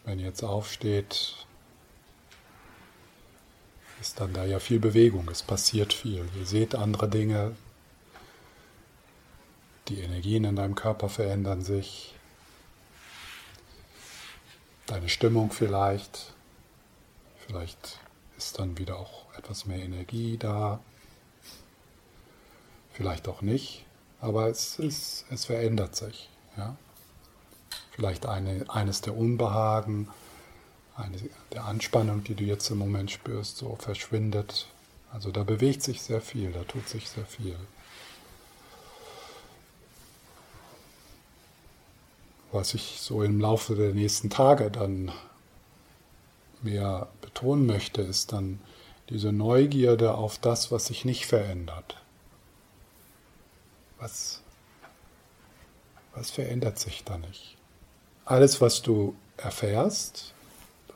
wenn 0.04 0.20
ihr 0.20 0.26
jetzt 0.26 0.44
aufsteht, 0.44 1.36
ist 4.02 4.20
dann 4.20 4.34
da 4.34 4.44
ja 4.44 4.60
viel 4.60 4.80
Bewegung, 4.80 5.30
es 5.30 5.42
passiert 5.42 5.94
viel. 5.94 6.28
Ihr 6.38 6.46
seht 6.46 6.76
andere 6.76 7.08
Dinge, 7.08 7.56
die 9.88 10.02
Energien 10.02 10.44
in 10.44 10.56
deinem 10.58 10.76
Körper 10.76 11.08
verändern 11.08 11.62
sich, 11.62 12.16
deine 14.88 15.08
Stimmung 15.08 15.52
vielleicht, 15.52 16.34
vielleicht 17.46 18.00
ist 18.38 18.60
dann 18.60 18.78
wieder 18.78 18.98
auch 18.98 19.34
etwas 19.38 19.66
mehr 19.66 19.80
Energie 19.80 20.38
da, 20.38 20.82
vielleicht 22.92 23.30
auch 23.30 23.42
nicht, 23.42 23.86
aber 24.22 24.48
es, 24.48 24.78
ist, 24.80 25.26
es 25.32 25.46
verändert 25.46 25.96
sich. 25.96 26.30
Ja? 26.56 26.76
Vielleicht 27.92 28.26
eine, 28.26 28.66
eines 28.70 29.02
der 29.02 29.18
Unbehagen, 29.18 30.08
eine 30.96 31.18
der 31.52 31.66
Anspannung, 31.66 32.24
die 32.24 32.36
du 32.36 32.44
jetzt 32.44 32.70
im 32.70 32.78
Moment 32.78 33.12
spürst, 33.12 33.58
so 33.58 33.76
verschwindet. 33.80 34.68
Also 35.12 35.32
da 35.32 35.44
bewegt 35.44 35.82
sich 35.82 36.02
sehr 36.02 36.22
viel, 36.22 36.52
da 36.52 36.64
tut 36.64 36.88
sich 36.88 37.10
sehr 37.10 37.26
viel. 37.26 37.56
Was 42.52 42.74
ich 42.74 42.98
so 43.00 43.24
im 43.24 43.40
Laufe 43.40 43.76
der 43.76 43.94
nächsten 43.94 44.30
Tage 44.30 44.70
dann 44.70 45.12
mehr 46.62 47.08
betonen 47.22 47.66
möchte, 47.66 48.02
ist 48.02 48.34
dann 48.34 48.60
diese 49.10 49.32
Neugierde 49.32 50.14
auf 50.14 50.38
das, 50.38 50.72
was 50.72 50.88
sich 50.88 51.06
nicht 51.06 51.26
verändert. 51.26 51.98
Was, 54.02 54.42
was 56.16 56.32
verändert 56.32 56.80
sich 56.80 57.04
da 57.04 57.20
nicht? 57.20 57.56
Alles, 58.26 58.60
was 58.60 58.82
du 58.82 59.16
erfährst, 59.38 60.34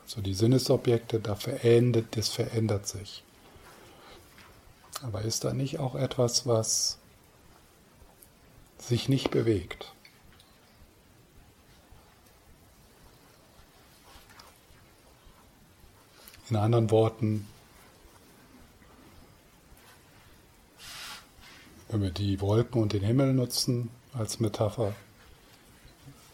also 0.02 0.20
die 0.20 0.34
Sinnesobjekte, 0.34 1.20
da 1.20 1.36
verändert, 1.36 2.16
das 2.16 2.28
verändert 2.30 2.88
sich. 2.88 3.22
Aber 5.02 5.22
ist 5.22 5.44
da 5.44 5.52
nicht 5.52 5.78
auch 5.78 5.94
etwas, 5.94 6.48
was 6.48 6.98
sich 8.78 9.08
nicht 9.08 9.30
bewegt? 9.30 9.92
In 16.50 16.56
anderen 16.56 16.90
Worten, 16.90 17.46
wenn 21.88 22.02
wir 22.02 22.10
die 22.10 22.40
Wolken 22.40 22.82
und 22.82 22.92
den 22.92 23.02
Himmel 23.02 23.32
nutzen 23.32 23.90
als 24.12 24.40
Metapher, 24.40 24.94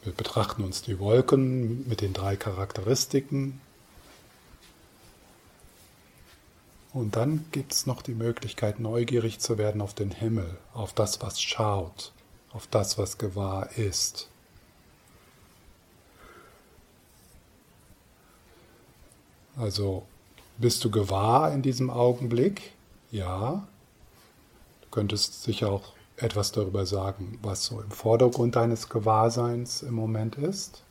wir 0.03 0.13
betrachten 0.13 0.65
uns 0.65 0.83
die 0.83 0.99
Wolken 0.99 1.89
mit 1.89 2.01
den 2.01 2.13
drei 2.13 2.37
Charakteristiken. 2.37 3.61
Und 6.93 7.17
dann 7.17 7.47
gibt 7.53 7.73
es 7.73 7.87
noch 7.87 8.03
die 8.03 8.15
Möglichkeit, 8.15 8.81
neugierig 8.81 9.39
zu 9.39 9.59
werden 9.59 9.81
auf 9.81 9.95
den 9.95 10.11
Himmel, 10.11 10.59
auf 10.75 10.93
das, 10.93 11.23
was 11.23 11.41
schaut, 11.41 12.13
auf 12.53 12.67
das, 12.67 12.99
was 12.99 13.17
gewahr 13.17 13.71
ist. 13.79 14.29
Also 19.57 20.05
bist 20.59 20.85
du 20.85 20.91
gewahr 20.91 21.53
in 21.53 21.63
diesem 21.63 21.91
Augenblick? 21.91 22.73
Ja. 23.11 23.67
Könntest 24.93 25.43
sicher 25.43 25.71
auch 25.71 25.95
etwas 26.17 26.53
darüber 26.53 26.87
sagen, 26.87 27.39
was 27.43 27.65
so 27.65 27.81
im 27.81 27.91
Vordergrund 27.91 28.55
deines 28.55 28.89
Gewahrseins 28.89 29.83
im 29.83 29.95
Moment 29.95 30.37
ist. 30.37 30.85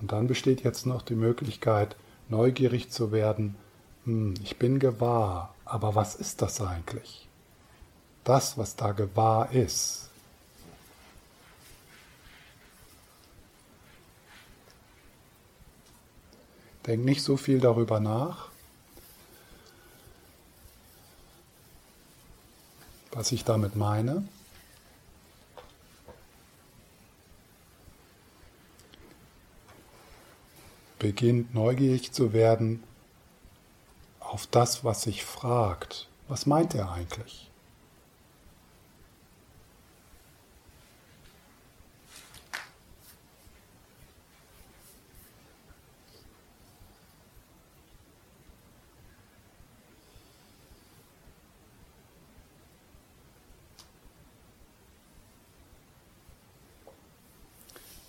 Und 0.00 0.12
dann 0.12 0.28
besteht 0.28 0.62
jetzt 0.62 0.86
noch 0.86 1.02
die 1.02 1.16
Möglichkeit, 1.16 1.96
neugierig 2.28 2.90
zu 2.90 3.12
werden, 3.12 3.56
hm, 4.04 4.34
ich 4.42 4.58
bin 4.58 4.78
gewahr, 4.78 5.54
aber 5.64 5.94
was 5.94 6.14
ist 6.14 6.40
das 6.40 6.60
eigentlich? 6.60 7.28
Das, 8.24 8.56
was 8.56 8.76
da 8.76 8.92
gewahr 8.92 9.52
ist. 9.52 10.08
Denk 16.86 17.04
nicht 17.04 17.22
so 17.22 17.36
viel 17.36 17.60
darüber 17.60 18.00
nach. 18.00 18.47
Was 23.18 23.32
ich 23.32 23.42
damit 23.42 23.74
meine? 23.74 24.22
Beginnt 31.00 31.52
neugierig 31.52 32.12
zu 32.12 32.32
werden 32.32 32.84
auf 34.20 34.46
das, 34.46 34.84
was 34.84 35.02
sich 35.02 35.24
fragt. 35.24 36.08
Was 36.28 36.46
meint 36.46 36.76
er 36.76 36.92
eigentlich? 36.92 37.47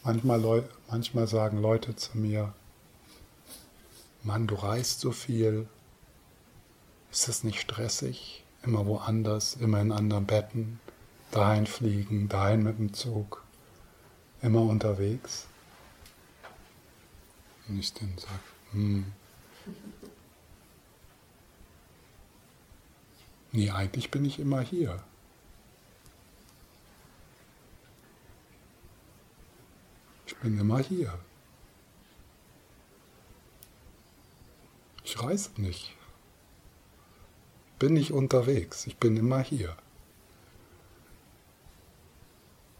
Manchmal, 0.09 0.67
manchmal 0.89 1.27
sagen 1.27 1.61
Leute 1.61 1.95
zu 1.95 2.17
mir, 2.17 2.51
Mann, 4.23 4.47
du 4.47 4.55
reist 4.55 5.01
so 5.01 5.11
viel, 5.11 5.67
ist 7.11 7.27
das 7.27 7.43
nicht 7.43 7.61
stressig? 7.61 8.43
Immer 8.63 8.87
woanders, 8.87 9.53
immer 9.53 9.79
in 9.79 9.91
anderen 9.91 10.25
Betten, 10.25 10.79
dahin 11.29 11.67
fliegen, 11.67 12.27
dahin 12.27 12.63
mit 12.63 12.79
dem 12.79 12.91
Zug, 12.91 13.43
immer 14.41 14.63
unterwegs. 14.63 15.45
Und 17.67 17.77
ich 17.77 17.93
dann 17.93 18.11
sage, 18.17 18.33
hm. 18.71 19.05
Nee, 23.51 23.69
eigentlich 23.69 24.09
bin 24.09 24.25
ich 24.25 24.39
immer 24.39 24.61
hier. 24.61 25.03
Bin 30.41 30.59
immer 30.59 30.79
hier. 30.79 31.17
Ich 35.03 35.21
reise 35.21 35.49
nicht. 35.57 35.95
Bin 37.79 37.93
nicht 37.93 38.11
unterwegs. 38.11 38.85
Ich 38.87 38.97
bin 38.97 39.17
immer 39.17 39.39
hier. 39.39 39.75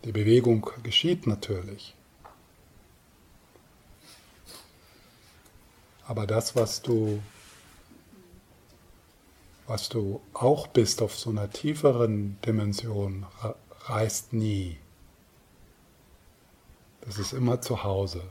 Die 0.05 0.11
Bewegung 0.11 0.69
geschieht 0.83 1.27
natürlich. 1.27 1.95
Aber 6.05 6.25
das, 6.25 6.55
was 6.55 6.81
du, 6.81 7.21
was 9.67 9.89
du 9.89 10.21
auch 10.33 10.67
bist 10.67 11.01
auf 11.01 11.15
so 11.15 11.29
einer 11.29 11.49
tieferen 11.49 12.39
Dimension, 12.41 13.25
reist 13.81 14.33
nie. 14.33 14.77
Das 17.01 17.17
ist 17.17 17.33
immer 17.33 17.61
zu 17.61 17.83
Hause. 17.83 18.23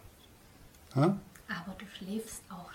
Ja? 0.95 1.19
Aber 1.49 1.77
du 1.79 1.87
schläfst 1.87 2.43
auch 2.51 2.67